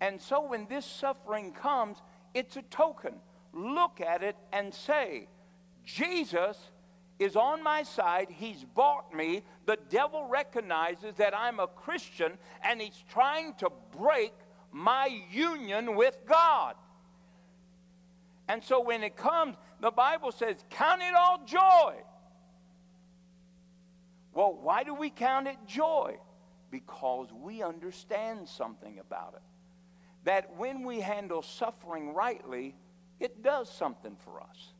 And 0.00 0.20
so 0.20 0.46
when 0.46 0.66
this 0.66 0.84
suffering 0.84 1.52
comes, 1.52 1.98
it's 2.34 2.56
a 2.56 2.62
token. 2.62 3.14
Look 3.52 4.00
at 4.00 4.22
it 4.22 4.36
and 4.52 4.74
say, 4.74 5.28
Jesus 5.84 6.58
is 7.18 7.36
on 7.36 7.62
my 7.62 7.82
side. 7.82 8.28
He's 8.30 8.64
bought 8.74 9.14
me. 9.14 9.42
The 9.66 9.78
devil 9.88 10.26
recognizes 10.26 11.14
that 11.16 11.36
I'm 11.36 11.60
a 11.60 11.66
Christian 11.66 12.32
and 12.62 12.80
he's 12.80 13.04
trying 13.08 13.54
to 13.54 13.70
break 13.96 14.32
my 14.72 15.08
union 15.30 15.94
with 15.94 16.16
God. 16.26 16.74
And 18.48 18.62
so 18.62 18.80
when 18.80 19.02
it 19.02 19.16
comes, 19.16 19.56
the 19.80 19.90
Bible 19.90 20.32
says, 20.32 20.56
Count 20.70 21.00
it 21.02 21.14
all 21.14 21.44
joy. 21.46 21.94
Well, 24.34 24.58
why 24.60 24.82
do 24.82 24.94
we 24.94 25.10
count 25.10 25.46
it 25.46 25.56
joy? 25.66 26.18
Because 26.70 27.28
we 27.32 27.62
understand 27.62 28.48
something 28.48 28.98
about 28.98 29.34
it. 29.36 29.42
That 30.24 30.56
when 30.56 30.84
we 30.84 31.00
handle 31.00 31.42
suffering 31.42 32.12
rightly, 32.12 32.74
it 33.20 33.42
does 33.42 33.70
something 33.70 34.16
for 34.24 34.42
us 34.42 34.73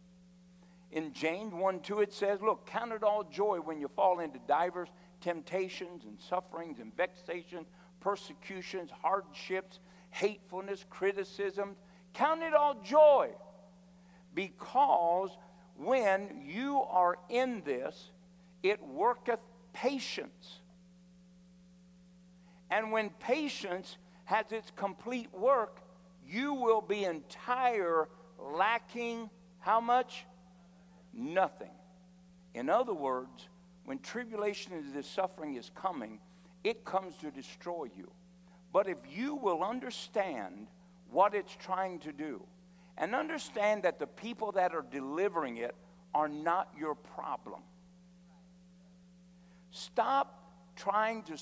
in 0.94 1.12
James 1.12 1.52
1 1.52 1.80
2, 1.80 2.00
it 2.00 2.12
says, 2.12 2.40
Look, 2.40 2.66
count 2.66 2.92
it 2.92 3.02
all 3.02 3.24
joy 3.24 3.58
when 3.58 3.80
you 3.80 3.88
fall 3.88 4.20
into 4.20 4.38
divers 4.46 4.88
temptations 5.20 6.04
and 6.04 6.18
sufferings 6.20 6.78
and 6.78 6.96
vexations, 6.96 7.66
persecutions, 8.00 8.90
hardships, 9.02 9.80
hatefulness, 10.10 10.84
criticism. 10.88 11.74
Count 12.12 12.42
it 12.42 12.54
all 12.54 12.76
joy 12.84 13.30
because 14.34 15.30
when 15.76 16.42
you 16.46 16.82
are 16.88 17.18
in 17.28 17.62
this, 17.64 18.12
it 18.62 18.80
worketh 18.86 19.40
patience. 19.72 20.60
And 22.70 22.92
when 22.92 23.10
patience 23.10 23.96
has 24.26 24.52
its 24.52 24.70
complete 24.76 25.32
work, 25.34 25.80
you 26.24 26.54
will 26.54 26.80
be 26.80 27.04
entire, 27.04 28.08
lacking 28.38 29.28
how 29.58 29.80
much? 29.80 30.24
Nothing. 31.16 31.70
In 32.54 32.70
other 32.70 32.94
words, 32.94 33.48
when 33.84 33.98
tribulation 33.98 34.72
and 34.72 34.94
this 34.94 35.06
suffering 35.06 35.56
is 35.56 35.70
coming, 35.74 36.18
it 36.62 36.84
comes 36.84 37.16
to 37.18 37.30
destroy 37.30 37.88
you. 37.96 38.10
But 38.72 38.88
if 38.88 38.98
you 39.10 39.34
will 39.34 39.62
understand 39.62 40.68
what 41.10 41.34
it's 41.34 41.54
trying 41.56 42.00
to 42.00 42.12
do, 42.12 42.44
and 42.96 43.14
understand 43.14 43.82
that 43.82 43.98
the 43.98 44.06
people 44.06 44.52
that 44.52 44.74
are 44.74 44.84
delivering 44.90 45.56
it 45.56 45.74
are 46.14 46.28
not 46.28 46.68
your 46.78 46.94
problem. 46.94 47.60
Stop 49.70 50.40
trying 50.76 51.22
to 51.24 51.36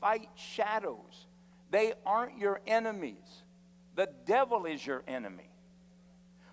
fight 0.00 0.28
shadows. 0.34 1.26
They 1.70 1.92
aren't 2.06 2.38
your 2.38 2.60
enemies. 2.66 3.42
The 3.96 4.08
devil 4.24 4.64
is 4.64 4.84
your 4.84 5.02
enemy. 5.06 5.50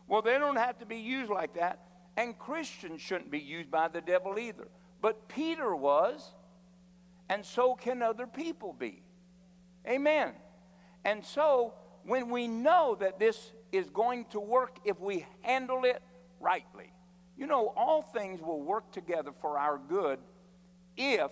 Well, 0.08 0.22
they 0.22 0.38
don't 0.38 0.58
have 0.58 0.80
to 0.80 0.86
be 0.86 0.98
used 0.98 1.32
like 1.32 1.54
that. 1.56 1.80
And 2.18 2.38
Christians 2.38 3.02
shouldn't 3.02 3.32
be 3.32 3.40
used 3.40 3.72
by 3.72 3.88
the 3.88 4.02
devil 4.02 4.38
either. 4.38 4.68
But 5.02 5.28
Peter 5.28 5.76
was, 5.76 6.34
and 7.30 7.46
so 7.46 7.76
can 7.76 8.02
other 8.02 8.28
people 8.28 8.74
be. 8.74 9.02
Amen. 9.88 10.34
And 11.06 11.26
so, 11.26 11.74
when 12.04 12.30
we 12.30 12.48
know 12.48 12.96
that 13.00 13.20
this 13.20 13.54
is 13.72 13.90
going 13.90 14.26
to 14.26 14.40
work 14.40 14.78
if 14.86 15.00
we 15.00 15.26
handle 15.42 15.86
it 15.86 16.02
rightly, 16.40 16.92
you 17.38 17.48
know, 17.48 17.74
all 17.76 18.02
things 18.02 18.42
will 18.42 18.62
work 18.62 18.92
together 18.92 19.32
for 19.32 19.58
our 19.58 19.80
good 19.90 20.20
if 20.98 21.32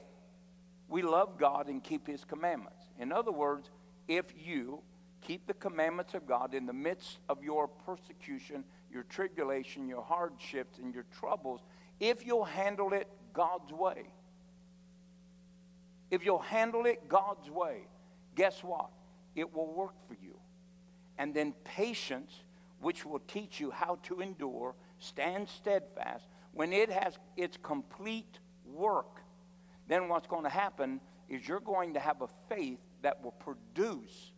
we 0.87 1.01
love 1.03 1.37
God 1.37 1.67
and 1.67 1.83
keep 1.83 2.07
His 2.07 2.23
commandments. 2.23 2.83
In 2.97 3.11
other 3.11 3.31
words, 3.31 3.69
if 4.07 4.25
you 4.35 4.81
keep 5.21 5.45
the 5.45 5.53
commandments 5.53 6.13
of 6.13 6.25
God 6.25 6.53
in 6.53 6.65
the 6.65 6.73
midst 6.73 7.19
of 7.27 7.43
your 7.43 7.67
persecution 7.67 8.63
your 8.91 9.04
tribulation, 9.04 9.88
your 9.88 10.02
hardships, 10.02 10.80
and 10.80 10.93
your 10.93 11.06
troubles 11.19 11.62
if 11.99 12.25
you'll 12.25 12.45
handle 12.45 12.93
it 12.93 13.08
God's 13.34 13.71
way. 13.71 14.06
If 16.10 16.25
you'll 16.25 16.39
handle 16.39 16.86
it 16.86 17.08
God's 17.08 17.49
way, 17.49 17.88
guess 18.36 18.63
what? 18.63 18.89
It 19.36 19.54
will 19.54 19.71
work 19.73 19.95
for 20.08 20.15
you. 20.21 20.39
And 21.17 21.34
then 21.34 21.54
patience, 21.63 22.32
which 22.80 23.06
will 23.06 23.19
teach 23.19 23.60
you 23.60 23.69
how 23.69 23.99
to 24.04 24.21
endure, 24.21 24.75
stand 24.97 25.49
steadfast. 25.49 26.25
When 26.54 26.73
it 26.73 26.89
has 26.89 27.19
its 27.36 27.58
complete 27.62 28.39
work, 28.65 29.21
then 29.88 30.08
what's 30.08 30.28
going 30.28 30.43
to 30.43 30.49
happen 30.49 31.02
is 31.28 31.47
you're 31.47 31.60
going 31.60 31.93
to 31.93 31.99
have 31.99 32.21
a 32.21 32.28
faith 32.47 32.80
that 33.02 33.21
will 33.23 33.34
produce 33.34 34.32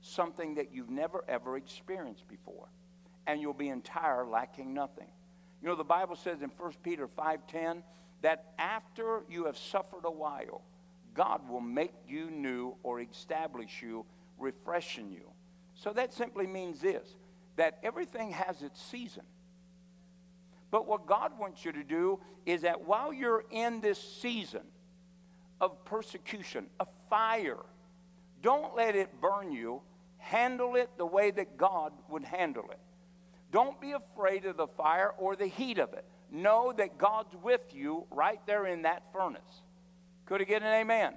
something 0.00 0.54
that 0.54 0.72
you've 0.72 0.90
never 0.90 1.24
ever 1.28 1.56
experienced 1.56 2.26
before 2.28 2.68
and 3.30 3.40
you'll 3.40 3.52
be 3.52 3.68
entire, 3.68 4.26
lacking 4.26 4.74
nothing. 4.74 5.06
You 5.62 5.68
know, 5.68 5.76
the 5.76 5.84
Bible 5.84 6.16
says 6.16 6.42
in 6.42 6.50
1 6.50 6.72
Peter 6.82 7.06
5.10 7.06 7.82
that 8.22 8.54
after 8.58 9.22
you 9.30 9.44
have 9.44 9.56
suffered 9.56 10.04
a 10.04 10.10
while, 10.10 10.62
God 11.14 11.48
will 11.48 11.60
make 11.60 11.94
you 12.08 12.28
new 12.28 12.74
or 12.82 13.00
establish 13.00 13.82
you, 13.82 14.04
refreshing 14.36 15.12
you. 15.12 15.30
So 15.74 15.92
that 15.92 16.12
simply 16.12 16.48
means 16.48 16.80
this, 16.80 17.14
that 17.54 17.78
everything 17.84 18.32
has 18.32 18.62
its 18.62 18.82
season. 18.82 19.22
But 20.72 20.88
what 20.88 21.06
God 21.06 21.38
wants 21.38 21.64
you 21.64 21.70
to 21.70 21.84
do 21.84 22.18
is 22.46 22.62
that 22.62 22.84
while 22.84 23.12
you're 23.12 23.44
in 23.52 23.80
this 23.80 24.02
season 24.20 24.62
of 25.60 25.84
persecution, 25.84 26.66
of 26.80 26.88
fire, 27.08 27.58
don't 28.42 28.74
let 28.74 28.96
it 28.96 29.20
burn 29.20 29.52
you. 29.52 29.82
Handle 30.18 30.74
it 30.74 30.90
the 30.98 31.06
way 31.06 31.30
that 31.30 31.56
God 31.56 31.92
would 32.08 32.24
handle 32.24 32.68
it. 32.70 32.80
Don't 33.50 33.80
be 33.80 33.92
afraid 33.92 34.44
of 34.44 34.56
the 34.56 34.68
fire 34.68 35.12
or 35.18 35.34
the 35.34 35.46
heat 35.46 35.78
of 35.78 35.92
it. 35.92 36.04
Know 36.30 36.72
that 36.76 36.98
God's 36.98 37.34
with 37.42 37.62
you 37.72 38.06
right 38.10 38.40
there 38.46 38.66
in 38.66 38.82
that 38.82 39.12
furnace. 39.12 39.62
Could 40.26 40.40
I 40.40 40.44
get 40.44 40.62
an 40.62 40.68
amen? 40.68 41.14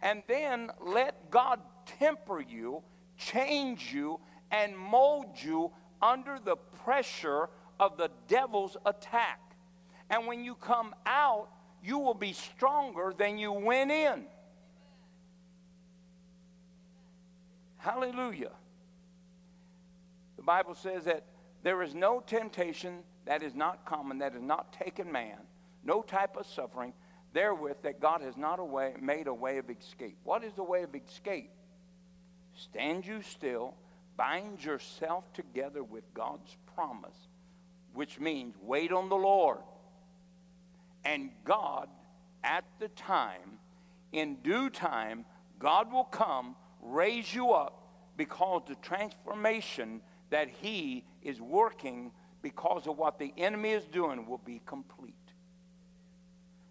And 0.00 0.22
then 0.28 0.70
let 0.80 1.30
God 1.30 1.60
temper 1.98 2.40
you, 2.40 2.82
change 3.16 3.92
you, 3.92 4.20
and 4.50 4.76
mold 4.76 5.26
you 5.42 5.72
under 6.00 6.38
the 6.38 6.56
pressure 6.56 7.48
of 7.80 7.96
the 7.96 8.10
devil's 8.28 8.76
attack. 8.86 9.40
And 10.10 10.26
when 10.26 10.44
you 10.44 10.54
come 10.54 10.94
out, 11.06 11.48
you 11.82 11.98
will 11.98 12.14
be 12.14 12.32
stronger 12.32 13.12
than 13.16 13.38
you 13.38 13.52
went 13.52 13.90
in. 13.90 14.24
Hallelujah. 17.78 18.52
The 20.36 20.42
Bible 20.42 20.74
says 20.74 21.04
that 21.04 21.24
there 21.64 21.82
is 21.82 21.94
no 21.94 22.20
temptation 22.20 23.00
that 23.24 23.42
is 23.42 23.54
not 23.54 23.84
common, 23.84 24.18
that 24.18 24.34
has 24.34 24.42
not 24.42 24.72
taken 24.72 25.10
man, 25.10 25.38
no 25.82 26.02
type 26.02 26.36
of 26.36 26.46
suffering 26.46 26.92
therewith 27.32 27.78
that 27.82 28.00
God 28.00 28.22
has 28.22 28.36
not 28.36 28.60
a 28.60 28.64
way, 28.64 28.94
made 29.00 29.26
a 29.26 29.34
way 29.34 29.58
of 29.58 29.68
escape. 29.68 30.16
What 30.22 30.44
is 30.44 30.52
the 30.54 30.62
way 30.62 30.84
of 30.84 30.94
escape? 30.94 31.50
Stand 32.54 33.04
you 33.04 33.22
still, 33.22 33.74
bind 34.16 34.64
yourself 34.64 35.30
together 35.32 35.82
with 35.82 36.04
God's 36.14 36.56
promise, 36.74 37.16
which 37.92 38.20
means 38.20 38.54
wait 38.62 38.92
on 38.92 39.08
the 39.08 39.16
Lord. 39.16 39.58
And 41.04 41.30
God, 41.44 41.88
at 42.44 42.64
the 42.78 42.88
time, 42.88 43.58
in 44.12 44.36
due 44.36 44.70
time, 44.70 45.24
God 45.58 45.92
will 45.92 46.04
come, 46.04 46.54
raise 46.80 47.34
you 47.34 47.50
up, 47.50 47.80
because 48.16 48.62
the 48.68 48.76
transformation 48.76 50.00
that 50.34 50.48
he 50.60 51.04
is 51.22 51.40
working 51.40 52.10
because 52.42 52.88
of 52.88 52.98
what 52.98 53.20
the 53.20 53.32
enemy 53.36 53.70
is 53.70 53.84
doing 53.84 54.26
will 54.26 54.42
be 54.44 54.60
complete. 54.66 55.14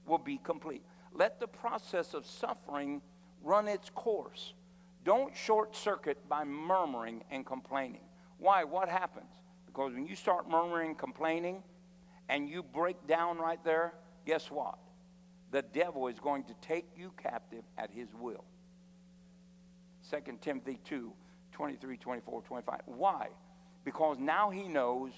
Will 0.05 0.17
be 0.17 0.37
complete. 0.43 0.83
Let 1.13 1.39
the 1.39 1.47
process 1.47 2.13
of 2.13 2.25
suffering 2.25 3.01
run 3.41 3.69
its 3.69 3.89
course. 3.89 4.51
Don't 5.05 5.33
short 5.33 5.77
circuit 5.77 6.27
by 6.27 6.43
murmuring 6.43 7.23
and 7.31 7.45
complaining. 7.45 8.01
Why? 8.37 8.65
What 8.65 8.89
happens? 8.89 9.31
Because 9.65 9.93
when 9.93 10.07
you 10.07 10.17
start 10.17 10.49
murmuring 10.49 10.93
complaining 10.93 11.63
and 12.27 12.49
you 12.49 12.63
break 12.63 13.07
down 13.07 13.37
right 13.37 13.63
there, 13.63 13.93
guess 14.25 14.51
what? 14.51 14.77
The 15.51 15.61
devil 15.61 16.09
is 16.09 16.19
going 16.19 16.43
to 16.43 16.53
take 16.55 16.87
you 16.97 17.13
captive 17.15 17.63
at 17.77 17.91
his 17.91 18.09
will. 18.13 18.43
2 20.11 20.17
Timothy 20.41 20.81
2 20.83 21.13
23, 21.53 21.95
24, 21.95 22.41
25. 22.41 22.81
Why? 22.87 23.29
Because 23.83 24.17
now 24.19 24.49
he 24.49 24.67
knows 24.67 25.11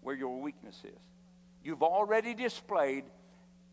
where 0.00 0.14
your 0.14 0.40
weakness 0.40 0.80
is. 0.84 1.00
You've 1.62 1.82
already 1.82 2.34
displayed 2.34 3.04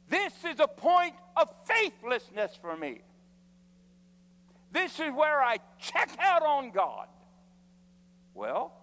this 0.10 0.34
is 0.44 0.60
a 0.60 0.68
point 0.68 1.14
of 1.38 1.50
faithlessness 1.66 2.58
for 2.62 2.76
me. 2.76 3.02
This 4.72 5.00
is 5.00 5.12
where 5.14 5.42
I 5.42 5.58
check 5.80 6.10
out 6.20 6.42
on 6.44 6.72
God. 6.72 7.08
Well, 8.34 8.74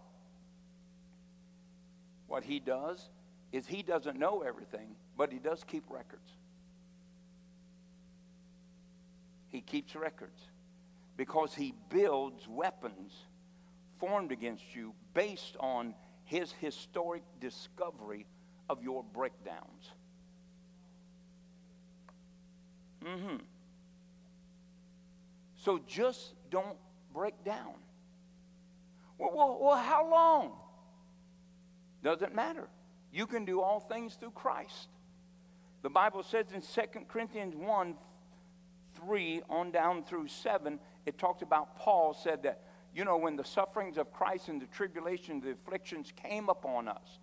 what 2.27 2.45
he 2.45 2.61
does 2.61 3.09
is 3.53 3.67
he 3.67 3.83
doesn't 3.83 4.19
know 4.19 4.43
everything, 4.43 4.95
but 5.17 5.33
he 5.33 5.39
does 5.39 5.65
keep 5.65 5.85
records. 5.91 6.31
He 9.49 9.61
keeps 9.61 9.97
records 9.97 10.41
because 11.17 11.55
he 11.55 11.75
builds 11.89 12.47
weapons 12.49 13.13
formed 14.01 14.33
against 14.33 14.75
you 14.75 14.95
based 15.15 15.57
on 15.61 15.95
his 16.25 16.53
historic 16.53 17.23
discovery 17.41 18.27
of 18.69 18.83
your 18.83 19.05
breakdowns. 19.05 19.93
Mm-hmm. 23.05 23.37
So 25.57 25.81
just 25.87 26.35
don't 26.51 26.77
break 27.13 27.45
down. 27.45 27.75
Well, 29.19 29.31
well, 29.35 29.59
well, 29.61 29.77
how 29.77 30.09
long? 30.11 30.53
Doesn't 32.03 32.35
matter. 32.35 32.69
You 33.13 33.27
can 33.27 33.45
do 33.45 33.61
all 33.61 33.81
things 33.81 34.15
through 34.15 34.31
Christ. 34.31 34.89
The 35.83 35.91
Bible 35.91 36.23
says 36.23 36.47
in 36.55 36.63
2 36.63 37.01
Corinthians 37.09 37.55
1 37.55 37.95
3 39.05 39.43
on 39.49 39.71
down 39.71 40.03
through 40.05 40.29
7, 40.29 40.79
it 41.07 41.19
talks 41.19 41.43
about 41.43 41.77
Paul 41.77 42.15
said 42.15 42.43
that, 42.43 42.63
you 42.95 43.05
know, 43.05 43.17
when 43.17 43.37
the 43.37 43.45
sufferings 43.45 43.99
of 43.99 44.13
Christ 44.13 44.49
and 44.49 44.61
the 44.61 44.67
tribulations, 44.67 45.45
the 45.45 45.53
afflictions 45.53 46.13
came 46.17 46.49
upon 46.49 46.89
us, 46.89 47.19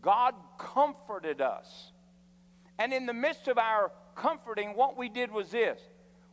God 0.00 0.34
comforted 0.58 1.40
us. 1.40 1.92
And 2.78 2.92
in 2.92 3.06
the 3.06 3.12
midst 3.12 3.48
of 3.48 3.58
our 3.58 3.90
comforting, 4.14 4.76
what 4.76 4.96
we 4.96 5.08
did 5.08 5.30
was 5.30 5.50
this 5.50 5.80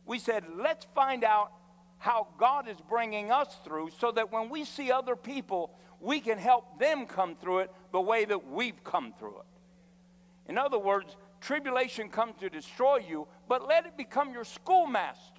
we 0.04 0.20
said, 0.20 0.44
let's 0.56 0.86
find 0.94 1.24
out 1.24 1.50
how 1.98 2.28
God 2.38 2.68
is 2.68 2.76
bringing 2.88 3.32
us 3.32 3.56
through 3.64 3.90
so 3.98 4.12
that 4.12 4.30
when 4.30 4.48
we 4.48 4.64
see 4.64 4.92
other 4.92 5.16
people, 5.16 5.72
we 6.00 6.20
can 6.20 6.38
help 6.38 6.78
them 6.78 7.06
come 7.06 7.34
through 7.34 7.60
it 7.60 7.72
the 7.90 8.00
way 8.00 8.24
that 8.24 8.48
we've 8.48 8.84
come 8.84 9.12
through 9.18 9.38
it. 9.38 10.50
In 10.50 10.58
other 10.58 10.78
words, 10.78 11.16
tribulation 11.40 12.08
comes 12.08 12.34
to 12.38 12.48
destroy 12.48 12.98
you, 12.98 13.26
but 13.48 13.66
let 13.66 13.86
it 13.86 13.96
become 13.96 14.32
your 14.32 14.44
schoolmaster 14.44 15.35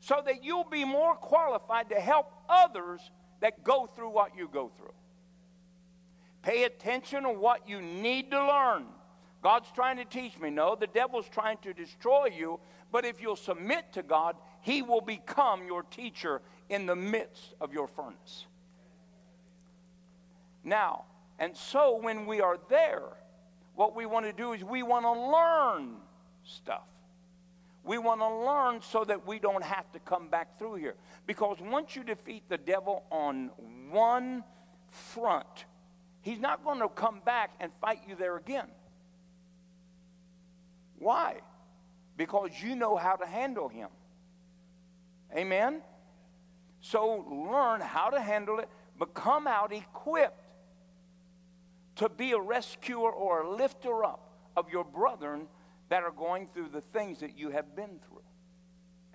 so 0.00 0.22
that 0.24 0.42
you'll 0.42 0.64
be 0.64 0.84
more 0.84 1.14
qualified 1.14 1.90
to 1.90 2.00
help 2.00 2.32
others 2.48 3.00
that 3.40 3.62
go 3.62 3.86
through 3.86 4.10
what 4.10 4.36
you 4.36 4.48
go 4.52 4.70
through. 4.76 4.92
Pay 6.42 6.64
attention 6.64 7.24
to 7.24 7.30
what 7.30 7.68
you 7.68 7.80
need 7.82 8.30
to 8.30 8.38
learn. 8.38 8.86
God's 9.42 9.70
trying 9.74 9.96
to 9.98 10.04
teach 10.04 10.38
me. 10.38 10.50
No, 10.50 10.74
the 10.74 10.86
devil's 10.86 11.28
trying 11.28 11.58
to 11.58 11.72
destroy 11.72 12.26
you. 12.26 12.60
But 12.92 13.04
if 13.04 13.20
you'll 13.20 13.36
submit 13.36 13.92
to 13.92 14.02
God, 14.02 14.36
he 14.62 14.82
will 14.82 15.00
become 15.00 15.66
your 15.66 15.82
teacher 15.82 16.42
in 16.68 16.86
the 16.86 16.96
midst 16.96 17.54
of 17.60 17.72
your 17.72 17.86
furnace. 17.88 18.46
Now, 20.64 21.04
and 21.38 21.56
so 21.56 21.96
when 21.96 22.26
we 22.26 22.40
are 22.40 22.58
there, 22.68 23.02
what 23.74 23.96
we 23.96 24.04
want 24.04 24.26
to 24.26 24.32
do 24.32 24.52
is 24.52 24.62
we 24.62 24.82
want 24.82 25.04
to 25.04 25.12
learn 25.12 25.96
stuff. 26.44 26.86
We 27.82 27.98
want 27.98 28.20
to 28.20 28.28
learn 28.28 28.82
so 28.82 29.04
that 29.04 29.26
we 29.26 29.38
don't 29.38 29.64
have 29.64 29.90
to 29.92 29.98
come 30.00 30.28
back 30.28 30.58
through 30.58 30.76
here. 30.76 30.94
Because 31.26 31.58
once 31.60 31.96
you 31.96 32.04
defeat 32.04 32.44
the 32.48 32.58
devil 32.58 33.04
on 33.10 33.50
one 33.90 34.44
front, 34.90 35.64
he's 36.20 36.40
not 36.40 36.62
going 36.62 36.80
to 36.80 36.88
come 36.88 37.20
back 37.24 37.52
and 37.58 37.72
fight 37.80 38.00
you 38.06 38.14
there 38.14 38.36
again. 38.36 38.66
Why? 40.98 41.40
Because 42.16 42.50
you 42.62 42.76
know 42.76 42.96
how 42.96 43.16
to 43.16 43.26
handle 43.26 43.68
him. 43.68 43.88
Amen? 45.34 45.80
So 46.82 47.24
learn 47.50 47.80
how 47.80 48.10
to 48.10 48.20
handle 48.20 48.58
it, 48.58 48.68
but 48.98 49.14
come 49.14 49.46
out 49.46 49.72
equipped 49.72 50.36
to 51.96 52.08
be 52.08 52.32
a 52.32 52.40
rescuer 52.40 53.10
or 53.10 53.42
a 53.42 53.50
lifter 53.50 54.04
up 54.04 54.30
of 54.56 54.70
your 54.70 54.84
brethren 54.84 55.46
that 56.00 56.06
are 56.06 56.12
going 56.12 56.48
through 56.54 56.68
the 56.72 56.80
things 56.80 57.20
that 57.20 57.36
you 57.36 57.50
have 57.50 57.76
been 57.76 57.98
through. 58.08 58.22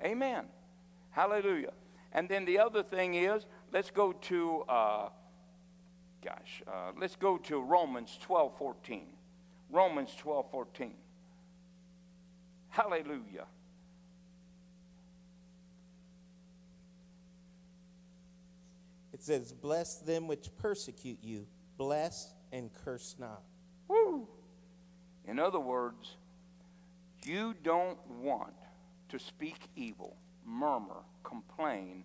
Amen. 0.03 0.45
Hallelujah. 1.09 1.71
And 2.11 2.29
then 2.29 2.45
the 2.45 2.59
other 2.59 2.83
thing 2.83 3.15
is, 3.15 3.47
let's 3.73 3.89
go 3.89 4.13
to, 4.13 4.63
uh, 4.69 5.09
gosh, 6.23 6.61
uh, 6.67 6.91
let's 6.99 7.15
go 7.15 7.37
to 7.39 7.59
Romans 7.59 8.19
12 8.21 8.57
14. 8.59 9.07
Romans 9.71 10.13
12 10.15 10.51
14. 10.51 10.93
Hallelujah. 12.69 13.47
It 19.11 19.23
says, 19.23 19.51
Bless 19.53 19.95
them 19.95 20.27
which 20.27 20.49
persecute 20.57 21.19
you, 21.23 21.47
bless 21.77 22.31
and 22.51 22.69
curse 22.71 23.15
not. 23.17 23.41
Woo! 23.87 24.27
In 25.27 25.39
other 25.39 25.59
words, 25.59 26.17
you 27.25 27.55
don't 27.63 27.97
want 28.21 28.53
to 29.09 29.19
speak 29.19 29.57
evil, 29.75 30.15
murmur, 30.45 31.03
complain 31.23 32.03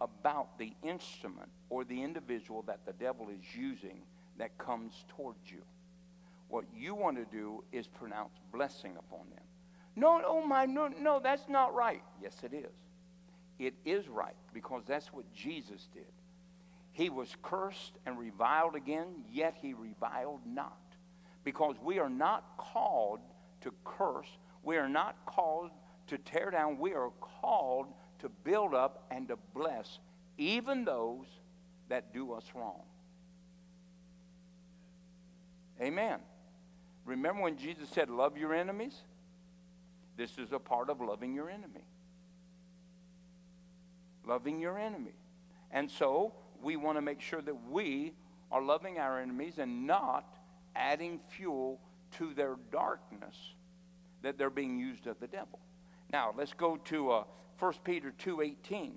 about 0.00 0.58
the 0.58 0.72
instrument 0.82 1.48
or 1.70 1.84
the 1.84 2.02
individual 2.02 2.62
that 2.62 2.84
the 2.86 2.92
devil 2.92 3.28
is 3.28 3.56
using 3.56 4.02
that 4.38 4.56
comes 4.58 5.04
towards 5.16 5.50
you. 5.50 5.62
What 6.48 6.64
you 6.76 6.94
want 6.94 7.16
to 7.16 7.24
do 7.24 7.64
is 7.72 7.86
pronounce 7.86 8.34
blessing 8.52 8.96
upon 8.98 9.30
them. 9.30 9.44
No, 9.96 10.20
oh 10.26 10.44
my, 10.44 10.66
no, 10.66 10.88
no, 10.88 11.20
that's 11.20 11.48
not 11.48 11.74
right. 11.74 12.02
Yes, 12.22 12.36
it 12.42 12.52
is. 12.52 12.72
It 13.58 13.74
is 13.84 14.08
right 14.08 14.34
because 14.52 14.82
that's 14.86 15.12
what 15.12 15.24
Jesus 15.32 15.88
did. 15.94 16.12
He 16.92 17.10
was 17.10 17.34
cursed 17.42 17.92
and 18.06 18.18
reviled 18.18 18.74
again, 18.74 19.24
yet 19.32 19.56
he 19.60 19.74
reviled 19.74 20.40
not. 20.46 20.78
Because 21.44 21.76
we 21.82 21.98
are 21.98 22.08
not 22.08 22.44
called 22.56 23.20
to 23.62 23.72
curse, 23.84 24.28
we 24.64 24.76
are 24.76 24.88
not 24.88 25.16
called 25.26 25.70
to 26.08 26.18
tear 26.18 26.50
down, 26.50 26.78
we 26.78 26.92
are 26.92 27.10
called 27.20 27.86
to 28.20 28.28
build 28.28 28.74
up 28.74 29.06
and 29.10 29.28
to 29.28 29.38
bless 29.54 29.98
even 30.38 30.84
those 30.84 31.26
that 31.88 32.12
do 32.12 32.32
us 32.32 32.44
wrong. 32.54 32.82
Amen. 35.80 36.18
Remember 37.04 37.42
when 37.42 37.56
Jesus 37.56 37.88
said, 37.88 38.08
Love 38.08 38.36
your 38.36 38.54
enemies? 38.54 38.94
This 40.16 40.38
is 40.38 40.52
a 40.52 40.58
part 40.58 40.90
of 40.90 41.00
loving 41.00 41.34
your 41.34 41.50
enemy. 41.50 41.84
Loving 44.26 44.60
your 44.60 44.78
enemy. 44.78 45.14
And 45.70 45.90
so 45.90 46.32
we 46.62 46.76
want 46.76 46.96
to 46.96 47.02
make 47.02 47.20
sure 47.20 47.42
that 47.42 47.68
we 47.68 48.12
are 48.50 48.62
loving 48.62 48.98
our 48.98 49.20
enemies 49.20 49.58
and 49.58 49.86
not 49.86 50.38
adding 50.76 51.20
fuel 51.28 51.80
to 52.18 52.32
their 52.32 52.56
darkness 52.70 53.36
that 54.24 54.38
they're 54.38 54.50
being 54.50 54.78
used 54.78 55.06
of 55.06 55.18
the 55.20 55.26
devil. 55.26 55.58
Now, 56.12 56.34
let's 56.36 56.52
go 56.52 56.76
to 56.76 57.10
uh, 57.10 57.24
1 57.58 57.72
Peter 57.84 58.12
2.18. 58.24 58.92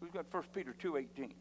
Who's 0.00 0.10
got 0.10 0.26
1 0.32 0.42
Peter 0.54 0.74
2.18? 0.82 1.32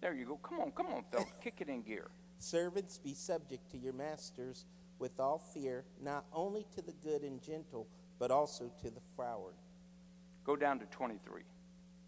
There 0.00 0.14
you 0.14 0.24
go. 0.26 0.36
Come 0.36 0.60
on, 0.60 0.70
come 0.72 0.86
on, 0.86 1.04
fellas. 1.10 1.28
Kick 1.42 1.54
it 1.60 1.68
in 1.68 1.82
gear. 1.82 2.08
Servants, 2.38 2.98
be 2.98 3.14
subject 3.14 3.70
to 3.70 3.78
your 3.78 3.92
masters 3.92 4.64
with 4.98 5.18
all 5.20 5.38
fear, 5.38 5.84
not 6.02 6.24
only 6.32 6.66
to 6.74 6.82
the 6.82 6.92
good 7.02 7.22
and 7.22 7.42
gentle, 7.42 7.86
but 8.18 8.30
also 8.30 8.70
to 8.82 8.90
the 8.90 9.00
froward. 9.16 9.54
Go 10.44 10.56
down 10.56 10.78
to 10.78 10.86
23. 10.86 11.42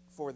For, 0.09 0.33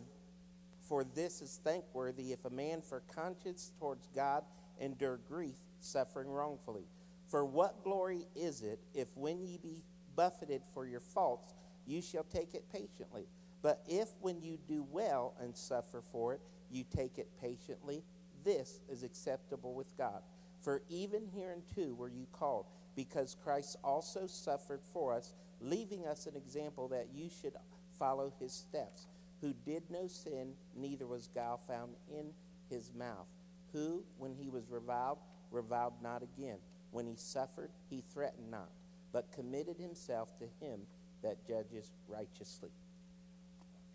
for 0.87 1.03
this 1.03 1.41
is 1.41 1.59
thankworthy 1.63 2.31
if 2.31 2.45
a 2.45 2.49
man 2.49 2.81
for 2.81 3.01
conscience 3.13 3.71
towards 3.79 4.07
God 4.15 4.43
endure 4.79 5.19
grief, 5.27 5.55
suffering 5.79 6.29
wrongfully. 6.29 6.87
For 7.27 7.45
what 7.45 7.83
glory 7.83 8.27
is 8.35 8.61
it 8.61 8.79
if 8.93 9.07
when 9.15 9.41
ye 9.41 9.57
be 9.57 9.83
buffeted 10.15 10.61
for 10.73 10.85
your 10.85 10.99
faults, 10.99 11.53
you 11.85 12.01
shall 12.01 12.23
take 12.23 12.53
it 12.53 12.71
patiently? 12.71 13.27
But 13.61 13.83
if 13.87 14.09
when 14.21 14.41
you 14.41 14.57
do 14.67 14.85
well 14.89 15.33
and 15.41 15.55
suffer 15.55 16.01
for 16.01 16.33
it, 16.33 16.41
you 16.69 16.83
take 16.83 17.17
it 17.17 17.29
patiently, 17.41 18.03
this 18.43 18.81
is 18.89 19.03
acceptable 19.03 19.73
with 19.73 19.97
God. 19.97 20.21
For 20.61 20.81
even 20.89 21.27
hereunto 21.35 21.93
were 21.93 22.09
you 22.09 22.27
called, 22.31 22.65
because 22.95 23.35
Christ 23.43 23.77
also 23.83 24.27
suffered 24.27 24.81
for 24.93 25.13
us, 25.13 25.33
leaving 25.59 26.05
us 26.05 26.27
an 26.27 26.35
example 26.35 26.87
that 26.89 27.07
you 27.13 27.29
should 27.29 27.53
follow 27.97 28.33
his 28.39 28.53
steps, 28.53 29.07
who 29.41 29.53
did 29.65 29.83
no 29.89 30.07
sin, 30.07 30.53
neither 30.75 31.07
was 31.07 31.29
guile 31.33 31.59
found 31.67 31.95
in 32.09 32.31
his 32.69 32.91
mouth, 32.93 33.27
who, 33.71 34.03
when 34.17 34.33
he 34.33 34.49
was 34.49 34.69
reviled, 34.69 35.19
reviled 35.51 35.93
not 36.01 36.23
again. 36.23 36.57
When 36.91 37.05
he 37.05 37.15
suffered, 37.15 37.71
he 37.89 38.03
threatened 38.13 38.49
not, 38.49 38.69
but 39.11 39.31
committed 39.31 39.77
himself 39.77 40.29
to 40.39 40.45
him 40.65 40.81
that 41.23 41.45
judges 41.47 41.91
righteously. 42.07 42.69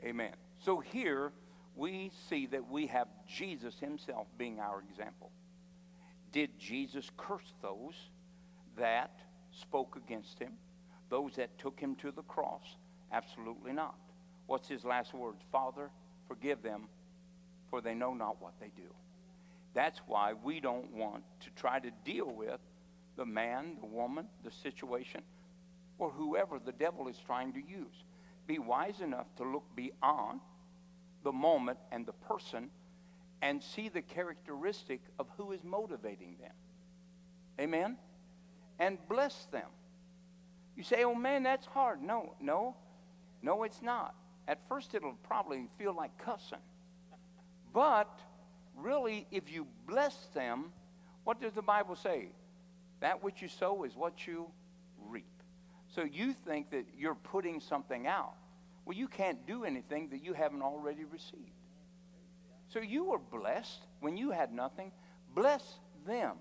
Amen. 0.05 0.32
So 0.59 0.80
here 0.80 1.32
we 1.74 2.11
see 2.28 2.46
that 2.46 2.68
we 2.68 2.86
have 2.88 3.09
Jesus 3.26 3.78
himself 3.78 4.26
being 4.36 4.61
our 4.61 4.82
example. 4.88 5.30
Did 6.32 6.59
Jesus 6.59 7.11
curse 7.16 7.55
those 7.62 7.94
that 8.76 9.20
spoke 9.50 9.96
against 9.96 10.38
him? 10.38 10.53
Those 11.09 11.36
that 11.36 11.59
took 11.59 11.78
him 11.78 11.94
to 11.96 12.11
the 12.11 12.22
cross? 12.22 12.76
Absolutely 13.12 13.72
not. 13.72 13.96
What's 14.46 14.68
his 14.68 14.84
last 14.84 15.14
words? 15.14 15.42
Father, 15.50 15.90
forgive 16.26 16.62
them, 16.62 16.88
for 17.70 17.80
they 17.80 17.94
know 17.94 18.14
not 18.14 18.40
what 18.40 18.55
they 18.61 18.70
do. 18.76 18.88
That's 19.75 20.01
why 20.07 20.35
we 20.35 20.61
don't 20.61 20.93
want 20.93 21.25
to 21.41 21.51
try 21.57 21.79
to 21.79 21.91
deal 22.05 22.31
with 22.31 22.61
the 23.16 23.25
man, 23.25 23.77
the 23.81 23.87
woman, 23.87 24.27
the 24.45 24.51
situation, 24.51 25.23
or 25.99 26.11
whoever 26.11 26.59
the 26.59 26.73
devil 26.73 27.09
is 27.09 27.16
trying 27.25 27.53
to 27.55 27.61
use. 27.61 28.05
Be 28.47 28.59
wise 28.59 29.01
enough 29.01 29.27
to 29.37 29.45
look 29.45 29.64
beyond 29.77 30.41
the 31.23 31.33
moment 31.33 31.79
and 31.91 32.05
the 32.05 32.12
person 32.12 32.70
and 33.41 33.62
see 33.62 33.89
the 33.89 34.03
characteristic 34.03 35.01
of 35.18 35.27
who 35.37 35.53
is 35.53 35.62
motivating 35.64 36.37
them. 36.41 36.53
Amen? 37.61 37.97
And 38.79 38.99
bless 39.09 39.47
them. 39.47 39.68
You 40.77 40.83
say, 40.83 41.05
oh 41.05 41.14
man, 41.14 41.43
that's 41.43 41.66
hard. 41.66 42.03
No, 42.03 42.35
no, 42.41 42.77
no, 43.43 43.62
it's 43.64 43.83
not. 43.83 44.14
At 44.49 44.66
first, 44.68 44.95
it'll 44.95 45.16
probably 45.23 45.68
feel 45.79 45.95
like 45.95 46.16
cussing. 46.18 46.59
But 47.73 48.18
really, 48.83 49.26
if 49.30 49.51
you 49.51 49.66
bless 49.87 50.16
them, 50.35 50.72
what 51.24 51.41
does 51.41 51.53
the 51.53 51.62
Bible 51.62 51.97
say? 51.97 52.28
That 53.01 53.22
which 53.22 53.43
you 53.43 53.49
sow 53.49 53.85
is 53.85 53.97
what 53.97 54.26
you 54.26 54.47
reap. 55.09 55.26
So 55.95 56.03
you 56.03 56.33
think 56.33 56.70
that 56.70 56.87
you're 56.97 57.14
putting 57.14 57.61
something 57.61 58.07
out. 58.07 58.35
Well, 58.85 58.97
you 58.97 59.09
can't 59.09 59.47
do 59.47 59.64
anything 59.64 60.09
that 60.11 60.24
you 60.24 60.33
haven't 60.33 60.62
already 60.62 61.05
received. 61.05 61.53
So 62.68 62.80
you 62.80 63.05
were 63.05 63.18
blessed 63.18 63.80
when 64.01 64.16
you 64.16 64.30
had 64.30 64.53
nothing. 64.53 64.93
Bless 65.35 65.62
them 66.07 66.37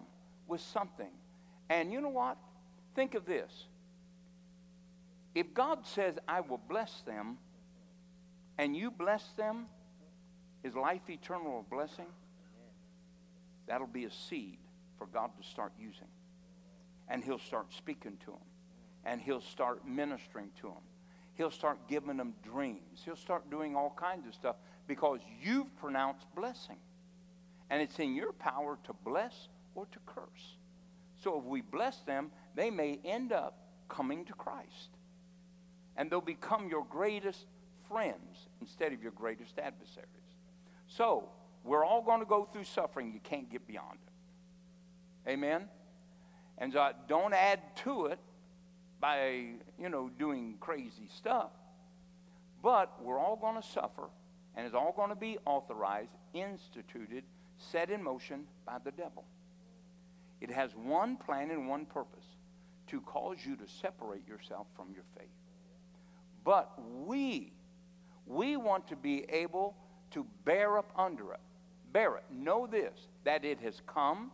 with 0.47 0.61
something. 0.61 1.11
And 1.69 1.91
you 1.91 2.01
know 2.01 2.09
what? 2.09 2.37
Think 2.95 3.15
of 3.15 3.25
this. 3.25 3.51
If 5.35 5.53
God 5.53 5.85
says, 5.85 6.15
I 6.27 6.41
will 6.41 6.61
bless 6.69 7.01
them, 7.01 7.37
and 8.57 8.75
you 8.75 8.91
bless 8.91 9.23
them, 9.37 9.65
is 10.63 10.75
life 10.75 11.09
eternal 11.09 11.65
a 11.65 11.73
blessing? 11.73 12.05
That'll 13.71 13.87
be 13.87 14.03
a 14.03 14.11
seed 14.11 14.57
for 14.97 15.07
God 15.07 15.29
to 15.41 15.47
start 15.47 15.71
using. 15.79 16.09
And 17.07 17.23
He'll 17.23 17.39
start 17.39 17.67
speaking 17.73 18.17
to 18.25 18.31
them. 18.31 18.45
And 19.05 19.21
He'll 19.21 19.39
start 19.39 19.87
ministering 19.87 20.49
to 20.59 20.63
them. 20.63 20.83
He'll 21.35 21.51
start 21.51 21.87
giving 21.87 22.17
them 22.17 22.33
dreams. 22.43 22.99
He'll 23.05 23.15
start 23.15 23.49
doing 23.49 23.77
all 23.77 23.95
kinds 23.97 24.27
of 24.27 24.33
stuff 24.33 24.57
because 24.87 25.21
you've 25.41 25.73
pronounced 25.77 26.25
blessing. 26.35 26.75
And 27.69 27.81
it's 27.81 27.97
in 27.97 28.13
your 28.13 28.33
power 28.33 28.77
to 28.83 28.93
bless 29.05 29.47
or 29.73 29.85
to 29.85 29.99
curse. 30.05 30.57
So 31.23 31.39
if 31.39 31.45
we 31.45 31.61
bless 31.61 32.01
them, 32.01 32.29
they 32.53 32.71
may 32.71 32.99
end 33.05 33.31
up 33.31 33.57
coming 33.87 34.25
to 34.25 34.33
Christ. 34.33 34.97
And 35.95 36.11
they'll 36.11 36.19
become 36.19 36.67
your 36.67 36.83
greatest 36.89 37.45
friends 37.87 38.49
instead 38.59 38.91
of 38.91 39.01
your 39.01 39.13
greatest 39.13 39.57
adversaries. 39.59 40.09
So, 40.87 41.29
we're 41.63 41.85
all 41.85 42.01
going 42.01 42.19
to 42.19 42.25
go 42.25 42.45
through 42.51 42.63
suffering. 42.63 43.11
You 43.13 43.19
can't 43.23 43.49
get 43.49 43.67
beyond 43.67 43.97
it. 44.05 45.31
Amen? 45.31 45.65
And 46.57 46.73
so 46.73 46.91
don't 47.07 47.33
add 47.33 47.59
to 47.77 48.07
it 48.07 48.19
by, 48.99 49.45
you 49.79 49.89
know, 49.89 50.09
doing 50.17 50.55
crazy 50.59 51.07
stuff. 51.15 51.51
But 52.61 53.03
we're 53.03 53.19
all 53.19 53.35
going 53.35 53.59
to 53.59 53.67
suffer, 53.67 54.09
and 54.55 54.65
it's 54.65 54.75
all 54.75 54.93
going 54.95 55.09
to 55.09 55.15
be 55.15 55.37
authorized, 55.45 56.11
instituted, 56.33 57.23
set 57.57 57.89
in 57.89 58.03
motion 58.03 58.45
by 58.65 58.77
the 58.83 58.91
devil. 58.91 59.25
It 60.39 60.51
has 60.51 60.71
one 60.75 61.17
plan 61.17 61.51
and 61.51 61.67
one 61.67 61.85
purpose 61.85 62.25
to 62.87 63.01
cause 63.01 63.37
you 63.45 63.55
to 63.55 63.67
separate 63.67 64.27
yourself 64.27 64.67
from 64.75 64.87
your 64.93 65.03
faith. 65.17 65.29
But 66.43 66.71
we, 67.05 67.53
we 68.25 68.57
want 68.57 68.87
to 68.89 68.95
be 68.95 69.25
able 69.29 69.75
to 70.11 70.25
bear 70.45 70.77
up 70.77 70.91
under 70.97 71.33
it. 71.33 71.39
Bear 71.91 72.17
it. 72.17 72.23
Know 72.31 72.67
this 72.67 73.07
that 73.23 73.43
it 73.43 73.59
has 73.59 73.81
come. 73.87 74.31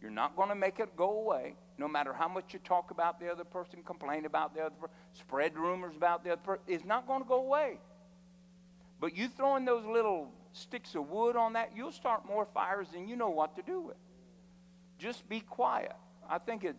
You're 0.00 0.10
not 0.10 0.36
going 0.36 0.48
to 0.48 0.54
make 0.54 0.80
it 0.80 0.96
go 0.96 1.20
away, 1.20 1.54
no 1.76 1.86
matter 1.86 2.12
how 2.12 2.28
much 2.28 2.54
you 2.54 2.58
talk 2.60 2.90
about 2.90 3.20
the 3.20 3.30
other 3.30 3.44
person, 3.44 3.82
complain 3.84 4.24
about 4.24 4.54
the 4.54 4.62
other 4.62 4.74
person, 4.74 4.94
spread 5.12 5.56
rumors 5.58 5.94
about 5.94 6.24
the 6.24 6.32
other 6.32 6.40
person. 6.40 6.62
It's 6.66 6.84
not 6.84 7.06
going 7.06 7.22
to 7.22 7.28
go 7.28 7.42
away. 7.42 7.78
But 8.98 9.16
you 9.16 9.28
throwing 9.28 9.64
those 9.64 9.84
little 9.84 10.30
sticks 10.52 10.94
of 10.94 11.08
wood 11.08 11.36
on 11.36 11.52
that, 11.54 11.72
you'll 11.76 11.92
start 11.92 12.26
more 12.26 12.46
fires 12.54 12.88
than 12.92 13.08
you 13.08 13.16
know 13.16 13.30
what 13.30 13.56
to 13.56 13.62
do 13.62 13.80
with. 13.80 13.96
Just 14.98 15.28
be 15.28 15.40
quiet. 15.40 15.92
I 16.28 16.38
think 16.38 16.64
it's 16.64 16.78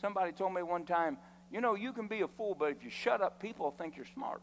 somebody 0.00 0.32
told 0.32 0.54
me 0.54 0.62
one 0.62 0.84
time, 0.84 1.16
you 1.52 1.60
know, 1.60 1.74
you 1.74 1.92
can 1.92 2.06
be 2.06 2.20
a 2.20 2.28
fool, 2.28 2.56
but 2.58 2.66
if 2.66 2.84
you 2.84 2.90
shut 2.90 3.20
up, 3.20 3.40
people 3.40 3.74
think 3.76 3.96
you're 3.96 4.06
smart. 4.14 4.42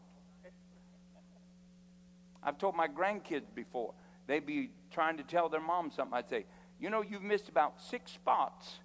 I've 2.42 2.58
told 2.58 2.76
my 2.76 2.86
grandkids 2.88 3.46
before, 3.54 3.92
they'd 4.28 4.46
be 4.46 4.70
trying 4.92 5.16
to 5.16 5.24
tell 5.24 5.48
their 5.48 5.60
mom 5.60 5.90
something. 5.90 6.16
I'd 6.16 6.28
say, 6.28 6.44
you 6.78 6.90
know, 6.90 7.02
you've 7.02 7.22
missed 7.22 7.48
about 7.48 7.82
six 7.82 8.12
spots 8.12 8.78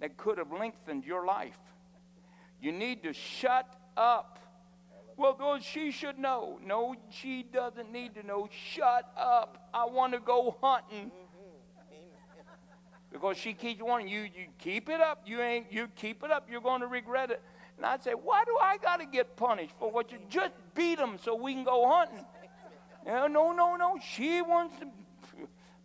that 0.00 0.16
could 0.16 0.38
have 0.38 0.50
lengthened 0.50 1.04
your 1.04 1.26
life. 1.26 1.58
You 2.62 2.72
need 2.72 3.02
to 3.02 3.12
shut 3.12 3.70
up. 3.96 4.38
Well, 5.16 5.58
she 5.60 5.90
should 5.90 6.18
know. 6.18 6.58
No, 6.64 6.94
she 7.10 7.42
doesn't 7.42 7.92
need 7.92 8.14
to 8.14 8.26
know. 8.26 8.48
Shut 8.50 9.12
up. 9.16 9.68
I 9.74 9.84
want 9.84 10.14
to 10.14 10.20
go 10.20 10.56
hunting. 10.62 11.12
Because 13.12 13.36
she 13.36 13.52
keeps 13.52 13.80
wanting 13.80 14.08
you, 14.08 14.22
you 14.22 14.46
keep 14.58 14.88
it 14.88 15.00
up. 15.00 15.22
You 15.24 15.40
ain't 15.40 15.70
you 15.70 15.86
keep 15.94 16.24
it 16.24 16.32
up, 16.32 16.48
you're 16.50 16.60
going 16.60 16.80
to 16.80 16.88
regret 16.88 17.30
it. 17.30 17.40
And 17.76 17.86
I'd 17.86 18.02
say, 18.02 18.12
why 18.12 18.44
do 18.44 18.56
I 18.60 18.76
got 18.78 18.98
to 19.00 19.06
get 19.06 19.36
punished 19.36 19.74
for 19.78 19.90
what 19.90 20.10
you 20.10 20.18
just 20.28 20.52
beat 20.74 20.98
them 20.98 21.18
so 21.22 21.34
we 21.34 21.54
can 21.54 21.64
go 21.64 21.88
hunting? 21.88 22.24
No, 23.06 23.52
no, 23.52 23.76
no. 23.76 23.98
She 24.00 24.40
wants 24.42 24.78
to 24.80 24.86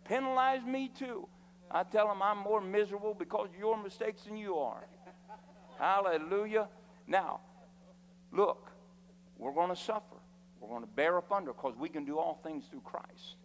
penalize 0.04 0.64
me 0.64 0.88
too. 0.88 1.28
I 1.70 1.84
tell 1.84 2.08
them 2.08 2.22
I'm 2.22 2.38
more 2.38 2.60
miserable 2.60 3.14
because 3.14 3.48
of 3.48 3.58
your 3.58 3.80
mistakes 3.80 4.22
than 4.22 4.36
you 4.36 4.56
are. 4.56 4.84
Hallelujah. 5.78 6.68
Now, 7.06 7.40
look, 8.32 8.70
we're 9.38 9.52
going 9.54 9.70
to 9.70 9.76
suffer. 9.76 10.16
We're 10.60 10.68
going 10.68 10.82
to 10.82 10.88
bear 10.88 11.16
up 11.18 11.32
under 11.32 11.52
because 11.52 11.74
we 11.76 11.88
can 11.88 12.04
do 12.04 12.18
all 12.18 12.40
things 12.42 12.64
through 12.70 12.82
Christ. 12.82 13.36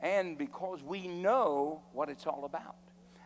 And 0.00 0.38
because 0.38 0.82
we 0.82 1.08
know 1.08 1.82
what 1.92 2.08
it's 2.08 2.26
all 2.26 2.44
about. 2.44 2.76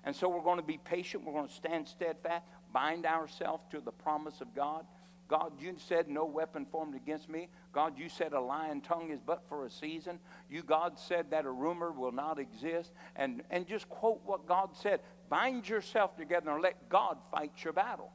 And 0.05 0.17
so 0.17 0.29
we're 0.29 0.43
going 0.43 0.59
to 0.59 0.67
be 0.67 0.79
patient. 0.79 1.25
We're 1.25 1.33
going 1.33 1.49
to 1.49 1.55
stand 1.55 1.87
steadfast, 1.87 2.45
bind 2.73 3.07
ourselves 3.07 3.65
to 3.71 3.81
the 3.81 3.93
promise 3.93 4.41
of 4.41 4.55
God. 4.55 4.87
God, 5.31 5.53
you 5.61 5.77
said 5.79 6.09
no 6.09 6.25
weapon 6.25 6.67
formed 6.73 6.97
against 6.97 7.29
me. 7.29 7.49
God, 7.73 7.97
you 7.97 8.09
said 8.09 8.33
a 8.33 8.41
lying 8.41 8.81
tongue 8.81 9.13
is 9.13 9.21
but 9.25 9.45
for 9.49 9.65
a 9.65 9.71
season. 9.71 10.19
You, 10.51 10.65
God, 10.65 10.99
said 10.99 11.31
that 11.31 11.47
a 11.47 11.51
rumor 11.51 11.93
will 11.93 12.11
not 12.11 12.41
exist. 12.41 12.91
And, 13.15 13.45
and 13.49 13.65
just 13.65 13.89
quote 13.89 14.21
what 14.25 14.49
God 14.49 14.71
said. 14.75 14.99
Bind 15.29 15.69
yourself 15.69 16.17
together 16.17 16.51
and 16.51 16.61
let 16.61 16.89
God 16.89 17.19
fight 17.31 17.53
your 17.63 17.73
battle. 17.73 18.11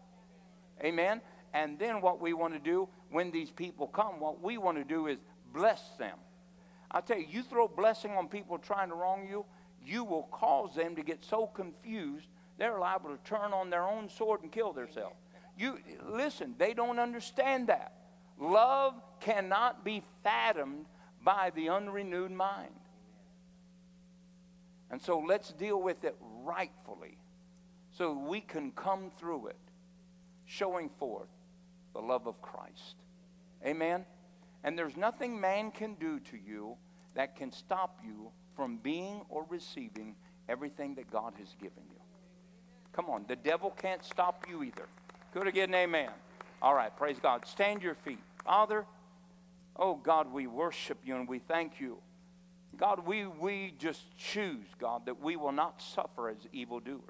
Amen. 0.84 1.22
And 1.54 1.80
then 1.80 2.02
what 2.02 2.20
we 2.20 2.34
want 2.34 2.54
to 2.54 2.60
do 2.60 2.90
when 3.10 3.32
these 3.32 3.50
people 3.50 3.88
come, 3.88 4.20
what 4.20 4.44
we 4.44 4.58
want 4.58 4.78
to 4.78 4.84
do 4.84 5.08
is 5.08 5.18
bless 5.54 5.92
them. 5.98 6.18
I 6.92 7.00
tell 7.00 7.18
you, 7.18 7.28
you 7.30 7.44
throw 7.44 7.70
blessing 7.70 8.12
on 8.12 8.28
people 8.28 8.58
trying 8.58 8.90
to 8.90 8.96
wrong 8.96 9.26
you, 9.26 9.46
you 9.86 10.04
will 10.04 10.24
cause 10.24 10.76
them 10.76 10.98
to 10.98 11.02
get 11.02 11.24
so 11.24 11.48
confused 11.48 12.28
they're 12.58 12.80
liable 12.80 13.10
to 13.10 13.18
turn 13.24 13.54
on 13.54 13.70
their 13.70 13.84
own 13.84 14.10
sword 14.10 14.42
and 14.44 14.52
kill 14.52 14.74
themselves. 14.74 15.16
You 15.58 15.80
listen, 16.08 16.56
they 16.58 16.74
don't 16.74 17.00
understand 17.00 17.68
that. 17.68 17.94
Love 18.40 18.94
cannot 19.20 19.86
be 19.86 20.04
fathomed 20.24 20.86
by 21.24 21.52
the 21.56 21.70
unrenewed 21.70 22.32
mind. 22.32 22.76
And 24.92 25.02
so 25.02 25.20
let's 25.20 25.52
deal 25.54 25.82
with 25.82 26.04
it 26.04 26.16
rightfully 26.44 27.18
so 27.92 28.14
we 28.14 28.42
can 28.42 28.72
come 28.72 29.12
through 29.18 29.48
it 29.48 29.58
showing 30.46 30.90
forth 31.00 31.30
the 31.94 32.02
love 32.02 32.28
of 32.28 32.42
Christ. 32.42 32.96
Amen. 33.66 34.06
And 34.64 34.78
there's 34.78 34.98
nothing 34.98 35.40
man 35.40 35.72
can 35.72 35.96
do 35.96 36.20
to 36.20 36.38
you 36.38 36.76
that 37.16 37.36
can 37.36 37.52
stop 37.52 38.00
you 38.06 38.32
from 38.56 38.78
being 38.78 39.22
or 39.30 39.46
receiving 39.50 40.16
everything 40.48 40.96
that 40.96 41.10
God 41.10 41.34
has 41.40 41.50
given 41.62 41.84
you. 41.90 42.00
Come 42.94 43.10
on, 43.10 43.26
the 43.28 43.36
devil 43.36 43.72
can't 43.72 44.04
stop 44.04 44.46
you 44.50 44.64
either. 44.64 44.88
Get 45.44 45.70
an 45.70 45.76
amen? 45.76 46.10
All 46.62 46.74
right, 46.74 46.96
praise 46.96 47.18
God. 47.22 47.46
Stand 47.46 47.84
your 47.84 47.94
feet. 47.94 48.20
Father, 48.44 48.86
oh 49.76 49.96
God, 49.96 50.32
we 50.32 50.48
worship 50.48 50.98
you 51.06 51.16
and 51.16 51.28
we 51.28 51.40
thank 51.40 51.80
you. 51.80 51.98
God, 52.78 53.06
we, 53.06 53.26
we 53.28 53.74
just 53.78 54.02
choose, 54.18 54.66
God, 54.80 55.06
that 55.06 55.22
we 55.22 55.36
will 55.36 55.52
not 55.52 55.82
suffer 55.82 56.30
as 56.30 56.38
evildoers. 56.52 57.02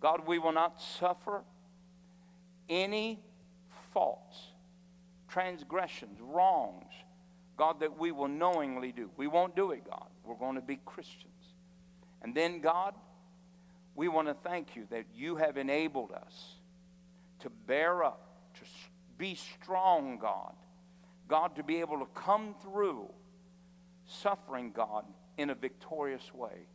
God, 0.00 0.26
we 0.26 0.38
will 0.38 0.52
not 0.52 0.80
suffer 0.80 1.42
any 2.68 3.20
faults, 3.92 4.36
transgressions, 5.28 6.18
wrongs, 6.20 6.92
God, 7.56 7.80
that 7.80 7.98
we 7.98 8.12
will 8.12 8.28
knowingly 8.28 8.92
do. 8.92 9.10
We 9.16 9.26
won't 9.26 9.56
do 9.56 9.70
it, 9.70 9.88
God. 9.88 10.08
We're 10.24 10.36
going 10.36 10.56
to 10.56 10.60
be 10.60 10.80
Christians. 10.84 11.32
And 12.20 12.34
then, 12.34 12.60
God, 12.60 12.94
we 13.94 14.08
want 14.08 14.28
to 14.28 14.34
thank 14.34 14.76
you 14.76 14.86
that 14.90 15.06
you 15.14 15.36
have 15.36 15.56
enabled 15.56 16.12
us 16.12 16.56
to 17.42 17.50
bear 17.50 18.02
up, 18.02 18.20
to 18.54 18.60
be 19.18 19.34
strong, 19.34 20.18
God. 20.18 20.54
God, 21.28 21.56
to 21.56 21.62
be 21.62 21.80
able 21.80 21.98
to 21.98 22.06
come 22.14 22.54
through 22.62 23.08
suffering, 24.06 24.72
God, 24.72 25.04
in 25.38 25.50
a 25.50 25.54
victorious 25.54 26.34
way. 26.34 26.66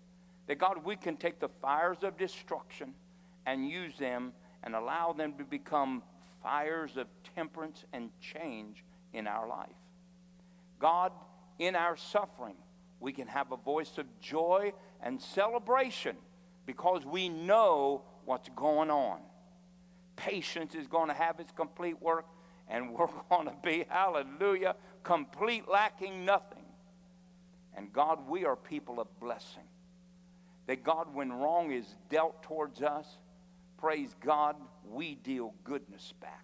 That, 0.47 0.57
God, 0.57 0.83
we 0.83 0.95
can 0.95 1.17
take 1.17 1.39
the 1.39 1.49
fires 1.61 1.97
of 2.03 2.17
destruction 2.17 2.93
and 3.45 3.69
use 3.69 3.97
them 3.97 4.33
and 4.63 4.75
allow 4.75 5.13
them 5.13 5.33
to 5.37 5.43
become 5.43 6.03
fires 6.41 6.97
of 6.97 7.07
temperance 7.35 7.83
and 7.93 8.09
change 8.21 8.83
in 9.13 9.27
our 9.27 9.47
life. 9.47 9.69
God, 10.79 11.11
in 11.59 11.75
our 11.75 11.97
suffering, 11.97 12.55
we 12.99 13.11
can 13.11 13.27
have 13.27 13.51
a 13.51 13.57
voice 13.57 13.97
of 13.97 14.05
joy 14.19 14.73
and 15.01 15.21
celebration 15.21 16.15
because 16.65 17.05
we 17.05 17.29
know 17.29 18.03
what's 18.25 18.49
going 18.55 18.89
on. 18.89 19.19
Patience 20.17 20.75
is 20.75 20.87
going 20.87 21.07
to 21.07 21.13
have 21.13 21.39
its 21.39 21.53
complete 21.53 22.01
work, 22.01 22.25
and 22.67 22.91
we're 22.93 23.07
going 23.29 23.45
to 23.47 23.55
be, 23.63 23.85
hallelujah, 23.87 24.75
complete, 25.03 25.69
lacking 25.69 26.25
nothing. 26.25 26.65
And 27.75 27.93
God, 27.93 28.27
we 28.27 28.43
are 28.43 28.57
people 28.57 28.99
of 28.99 29.07
blessing. 29.21 29.63
That 30.65 30.83
God, 30.83 31.13
when 31.13 31.31
wrong 31.31 31.71
is 31.71 31.85
dealt 32.09 32.43
towards 32.43 32.81
us, 32.81 33.05
praise 33.77 34.13
God, 34.19 34.57
we 34.91 35.15
deal 35.15 35.53
goodness 35.63 36.13
back. 36.19 36.43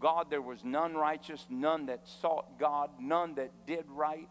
God, 0.00 0.30
there 0.30 0.42
was 0.42 0.64
none 0.64 0.94
righteous, 0.94 1.46
none 1.50 1.86
that 1.86 2.08
sought 2.08 2.58
God, 2.58 2.90
none 3.00 3.34
that 3.34 3.50
did 3.66 3.84
right. 3.88 4.28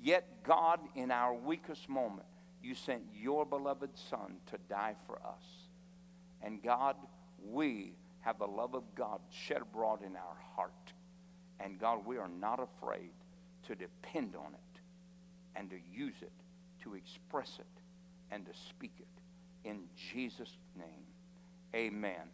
Yet, 0.00 0.42
God, 0.42 0.80
in 0.94 1.10
our 1.10 1.34
weakest 1.34 1.88
moment, 1.88 2.26
you 2.62 2.74
sent 2.74 3.02
your 3.14 3.44
beloved 3.44 3.90
Son 4.10 4.36
to 4.46 4.58
die 4.68 4.94
for 5.06 5.16
us. 5.18 5.44
And 6.40 6.62
God, 6.62 6.96
we 7.50 7.94
have 8.20 8.38
the 8.38 8.46
love 8.46 8.74
of 8.74 8.82
God 8.94 9.20
shed 9.30 9.62
abroad 9.62 10.00
in 10.04 10.16
our 10.16 10.36
heart. 10.56 10.72
And 11.60 11.78
God, 11.78 12.04
we 12.06 12.18
are 12.18 12.28
not 12.28 12.60
afraid 12.60 13.10
to 13.66 13.74
depend 13.74 14.34
on 14.34 14.54
it 14.54 14.80
and 15.56 15.70
to 15.70 15.76
use 15.92 16.14
it, 16.22 16.32
to 16.82 16.94
express 16.94 17.58
it, 17.58 17.66
and 18.30 18.44
to 18.46 18.52
speak 18.68 18.92
it. 18.98 19.68
In 19.68 19.82
Jesus' 20.12 20.56
name, 20.76 21.04
amen. 21.74 22.28